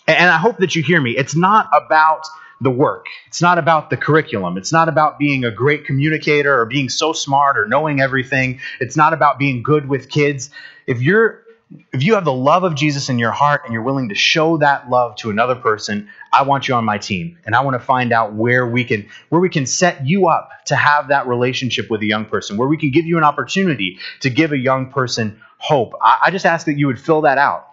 And 0.08 0.30
I 0.30 0.38
hope 0.38 0.58
that 0.58 0.76
you 0.76 0.84
hear 0.84 1.00
me. 1.00 1.12
It's 1.12 1.36
not 1.36 1.70
about 1.74 2.26
the 2.60 2.72
work. 2.72 3.06
It's 3.28 3.42
not 3.42 3.58
about 3.58 3.90
the 3.90 3.98
curriculum. 3.98 4.58
It's 4.58 4.72
not 4.72 4.90
about 4.90 5.20
being 5.20 5.46
a 5.46 5.52
great 5.52 5.86
communicator 5.86 6.60
or 6.60 6.66
being 6.66 6.90
so 6.90 7.14
smart 7.14 7.58
or 7.58 7.68
knowing 7.68 8.02
everything. 8.02 8.60
It's 8.80 8.98
not 8.98 9.14
about 9.14 9.38
being 9.38 9.64
good 9.64 9.88
with 9.88 10.10
kids. 10.10 10.50
If 10.88 11.02
you're 11.02 11.43
if 11.92 12.04
you 12.04 12.16
have 12.16 12.26
the 12.26 12.34
love 12.34 12.64
of 12.64 12.76
Jesus 12.76 13.10
in 13.10 13.20
your 13.20 13.32
heart 13.32 13.62
and 13.66 13.74
you're 13.74 13.84
willing 13.84 14.10
to 14.10 14.16
show 14.16 14.58
that 14.58 14.90
love 14.90 15.16
to 15.18 15.30
another 15.30 15.56
person, 15.56 16.10
I 16.32 16.44
want 16.44 16.68
you 16.68 16.76
on 16.76 16.86
my 16.86 16.98
team. 16.98 17.38
And 17.46 17.56
I 17.56 17.62
want 17.62 17.76
to 17.76 17.86
find 17.86 18.12
out 18.12 18.34
where 18.34 18.68
we 18.68 18.84
can 18.84 19.08
where 19.30 19.42
we 19.42 19.50
can 19.50 19.66
set 19.66 20.06
you 20.06 20.28
up 20.28 20.50
to 20.66 20.76
have 20.76 21.08
that 21.10 21.28
relationship 21.28 21.90
with 21.90 22.02
a 22.02 22.06
young 22.06 22.26
person, 22.26 22.58
where 22.58 22.68
we 22.68 22.78
can 22.78 22.92
give 22.92 23.06
you 23.06 23.18
an 23.18 23.24
opportunity 23.24 24.00
to 24.22 24.30
give 24.30 24.52
a 24.52 24.58
young 24.58 24.92
person 24.92 25.42
hope. 25.58 25.94
I, 26.02 26.20
I 26.26 26.32
just 26.32 26.46
ask 26.46 26.66
that 26.66 26.78
you 26.78 26.88
would 26.88 27.00
fill 27.00 27.22
that 27.22 27.38
out 27.38 27.68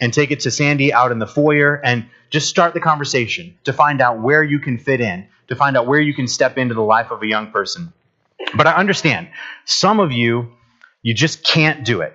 and 0.00 0.12
take 0.12 0.30
it 0.30 0.40
to 0.40 0.50
Sandy 0.50 0.92
out 0.92 1.12
in 1.12 1.18
the 1.18 1.26
foyer 1.26 1.80
and 1.82 2.06
just 2.30 2.48
start 2.48 2.74
the 2.74 2.80
conversation 2.80 3.56
to 3.64 3.72
find 3.72 4.00
out 4.00 4.20
where 4.20 4.42
you 4.42 4.58
can 4.58 4.78
fit 4.78 5.00
in, 5.00 5.26
to 5.48 5.56
find 5.56 5.76
out 5.76 5.86
where 5.86 6.00
you 6.00 6.12
can 6.12 6.26
step 6.28 6.58
into 6.58 6.74
the 6.74 6.82
life 6.82 7.10
of 7.10 7.22
a 7.22 7.26
young 7.26 7.50
person. 7.50 7.92
But 8.54 8.66
I 8.66 8.74
understand 8.74 9.28
some 9.64 10.00
of 10.00 10.12
you, 10.12 10.52
you 11.02 11.14
just 11.14 11.44
can't 11.44 11.84
do 11.84 12.00
it 12.02 12.14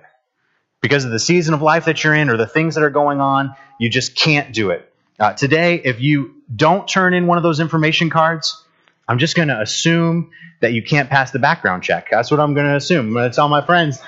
because 0.82 1.06
of 1.06 1.10
the 1.10 1.18
season 1.18 1.54
of 1.54 1.62
life 1.62 1.86
that 1.86 2.04
you're 2.04 2.14
in 2.14 2.28
or 2.28 2.36
the 2.36 2.46
things 2.46 2.74
that 2.74 2.84
are 2.84 2.90
going 2.90 3.20
on, 3.20 3.54
you 3.78 3.88
just 3.88 4.14
can't 4.14 4.52
do 4.52 4.70
it. 4.70 4.92
Uh, 5.18 5.32
today, 5.32 5.76
if 5.76 6.00
you 6.00 6.34
don't 6.54 6.86
turn 6.86 7.14
in 7.14 7.26
one 7.26 7.38
of 7.38 7.44
those 7.44 7.60
information 7.60 8.10
cards, 8.10 8.62
I'm 9.08 9.18
just 9.18 9.36
going 9.36 9.48
to 9.48 9.60
assume 9.60 10.32
that 10.60 10.72
you 10.72 10.82
can't 10.82 11.08
pass 11.08 11.30
the 11.30 11.38
background 11.38 11.82
check. 11.82 12.08
That's 12.10 12.30
what 12.30 12.40
I'm 12.40 12.54
going 12.54 12.66
to 12.66 12.76
assume. 12.76 13.08
I'm 13.08 13.12
going 13.12 13.30
to 13.30 13.34
tell 13.34 13.48
my 13.48 13.64
friends. 13.64 14.00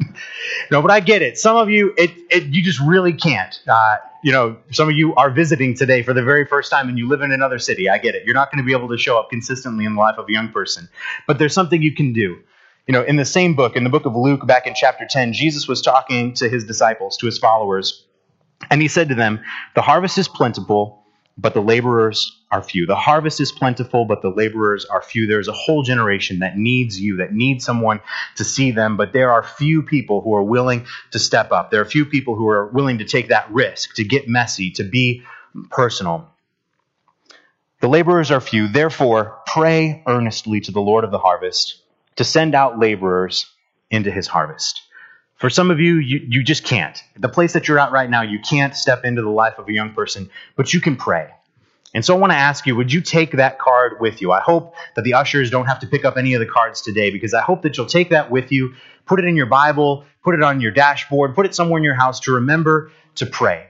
no, 0.70 0.82
but 0.82 0.90
I 0.90 1.00
get 1.00 1.22
it. 1.22 1.38
Some 1.38 1.56
of 1.56 1.70
you, 1.70 1.94
it, 1.96 2.10
it 2.30 2.44
you 2.44 2.62
just 2.62 2.80
really 2.80 3.14
can't. 3.14 3.58
Uh, 3.66 3.96
you 4.22 4.32
know, 4.32 4.56
some 4.70 4.88
of 4.88 4.96
you 4.96 5.14
are 5.14 5.30
visiting 5.30 5.74
today 5.74 6.02
for 6.02 6.12
the 6.12 6.22
very 6.22 6.44
first 6.46 6.70
time 6.70 6.88
and 6.88 6.98
you 6.98 7.08
live 7.08 7.22
in 7.22 7.32
another 7.32 7.58
city. 7.58 7.88
I 7.88 7.98
get 7.98 8.14
it. 8.14 8.24
You're 8.24 8.34
not 8.34 8.50
going 8.50 8.62
to 8.62 8.66
be 8.66 8.72
able 8.72 8.88
to 8.88 8.98
show 8.98 9.18
up 9.18 9.30
consistently 9.30 9.84
in 9.84 9.94
the 9.94 10.00
life 10.00 10.18
of 10.18 10.28
a 10.28 10.32
young 10.32 10.50
person, 10.50 10.88
but 11.26 11.38
there's 11.38 11.54
something 11.54 11.80
you 11.80 11.94
can 11.94 12.12
do. 12.12 12.40
You 12.86 12.92
know, 12.92 13.02
in 13.02 13.16
the 13.16 13.24
same 13.24 13.54
book, 13.54 13.76
in 13.76 13.84
the 13.84 13.90
book 13.90 14.04
of 14.04 14.14
Luke, 14.14 14.46
back 14.46 14.66
in 14.66 14.74
chapter 14.74 15.06
10, 15.08 15.32
Jesus 15.32 15.66
was 15.66 15.80
talking 15.80 16.34
to 16.34 16.48
his 16.48 16.64
disciples, 16.64 17.16
to 17.18 17.26
his 17.26 17.38
followers, 17.38 18.04
and 18.70 18.82
he 18.82 18.88
said 18.88 19.08
to 19.08 19.14
them, 19.14 19.40
The 19.74 19.80
harvest 19.80 20.18
is 20.18 20.28
plentiful, 20.28 21.02
but 21.38 21.54
the 21.54 21.62
laborers 21.62 22.42
are 22.50 22.62
few. 22.62 22.84
The 22.84 22.94
harvest 22.94 23.40
is 23.40 23.52
plentiful, 23.52 24.04
but 24.04 24.20
the 24.20 24.28
laborers 24.28 24.84
are 24.84 25.00
few. 25.00 25.26
There's 25.26 25.48
a 25.48 25.52
whole 25.52 25.82
generation 25.82 26.40
that 26.40 26.58
needs 26.58 27.00
you, 27.00 27.16
that 27.16 27.32
needs 27.32 27.64
someone 27.64 28.00
to 28.36 28.44
see 28.44 28.70
them, 28.70 28.98
but 28.98 29.14
there 29.14 29.30
are 29.30 29.42
few 29.42 29.82
people 29.82 30.20
who 30.20 30.34
are 30.34 30.42
willing 30.42 30.86
to 31.12 31.18
step 31.18 31.52
up. 31.52 31.70
There 31.70 31.80
are 31.80 31.86
few 31.86 32.04
people 32.04 32.36
who 32.36 32.48
are 32.48 32.66
willing 32.66 32.98
to 32.98 33.04
take 33.04 33.28
that 33.28 33.50
risk, 33.50 33.94
to 33.94 34.04
get 34.04 34.28
messy, 34.28 34.70
to 34.72 34.84
be 34.84 35.22
personal. 35.70 36.30
The 37.80 37.88
laborers 37.88 38.30
are 38.30 38.40
few. 38.40 38.68
Therefore, 38.68 39.40
pray 39.46 40.02
earnestly 40.06 40.60
to 40.60 40.72
the 40.72 40.80
Lord 40.80 41.04
of 41.04 41.10
the 41.10 41.18
harvest 41.18 41.83
to 42.16 42.24
send 42.24 42.54
out 42.54 42.78
laborers 42.78 43.46
into 43.90 44.10
his 44.10 44.26
harvest. 44.26 44.82
For 45.36 45.50
some 45.50 45.70
of 45.70 45.80
you, 45.80 45.96
you, 45.96 46.24
you 46.28 46.42
just 46.42 46.64
can't. 46.64 47.02
The 47.16 47.28
place 47.28 47.52
that 47.52 47.68
you're 47.68 47.78
at 47.78 47.92
right 47.92 48.08
now, 48.08 48.22
you 48.22 48.38
can't 48.38 48.74
step 48.74 49.04
into 49.04 49.22
the 49.22 49.30
life 49.30 49.58
of 49.58 49.68
a 49.68 49.72
young 49.72 49.92
person, 49.92 50.30
but 50.56 50.72
you 50.72 50.80
can 50.80 50.96
pray. 50.96 51.30
And 51.92 52.04
so 52.04 52.14
I 52.14 52.18
want 52.18 52.32
to 52.32 52.36
ask 52.36 52.66
you, 52.66 52.74
would 52.76 52.92
you 52.92 53.00
take 53.00 53.32
that 53.32 53.58
card 53.58 54.00
with 54.00 54.20
you? 54.20 54.32
I 54.32 54.40
hope 54.40 54.74
that 54.96 55.02
the 55.02 55.14
ushers 55.14 55.50
don't 55.50 55.66
have 55.66 55.80
to 55.80 55.86
pick 55.86 56.04
up 56.04 56.16
any 56.16 56.34
of 56.34 56.40
the 56.40 56.46
cards 56.46 56.82
today 56.82 57.10
because 57.10 57.34
I 57.34 57.40
hope 57.40 57.62
that 57.62 57.76
you'll 57.76 57.86
take 57.86 58.10
that 58.10 58.30
with 58.30 58.50
you, 58.50 58.74
put 59.06 59.20
it 59.20 59.26
in 59.26 59.36
your 59.36 59.46
Bible, 59.46 60.04
put 60.24 60.34
it 60.34 60.42
on 60.42 60.60
your 60.60 60.72
dashboard, 60.72 61.34
put 61.34 61.46
it 61.46 61.54
somewhere 61.54 61.78
in 61.78 61.84
your 61.84 61.94
house 61.94 62.20
to 62.20 62.32
remember 62.32 62.90
to 63.16 63.26
pray. 63.26 63.66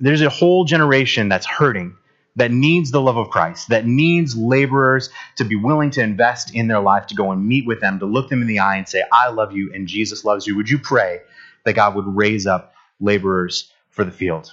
There's 0.00 0.22
a 0.22 0.30
whole 0.30 0.64
generation 0.64 1.28
that's 1.28 1.46
hurting 1.46 1.96
that 2.38 2.52
needs 2.52 2.90
the 2.90 3.00
love 3.00 3.16
of 3.16 3.30
Christ, 3.30 3.68
that 3.68 3.86
needs 3.86 4.36
laborers 4.36 5.10
to 5.36 5.44
be 5.44 5.56
willing 5.56 5.90
to 5.90 6.02
invest 6.02 6.54
in 6.54 6.68
their 6.68 6.80
life, 6.80 7.08
to 7.08 7.14
go 7.14 7.32
and 7.32 7.46
meet 7.46 7.66
with 7.66 7.80
them, 7.80 7.98
to 7.98 8.06
look 8.06 8.30
them 8.30 8.42
in 8.42 8.48
the 8.48 8.60
eye 8.60 8.76
and 8.76 8.88
say, 8.88 9.02
I 9.12 9.28
love 9.28 9.52
you 9.52 9.72
and 9.74 9.88
Jesus 9.88 10.24
loves 10.24 10.46
you. 10.46 10.56
Would 10.56 10.70
you 10.70 10.78
pray 10.78 11.20
that 11.64 11.74
God 11.74 11.96
would 11.96 12.06
raise 12.06 12.46
up 12.46 12.74
laborers 13.00 13.70
for 13.90 14.04
the 14.04 14.12
field? 14.12 14.46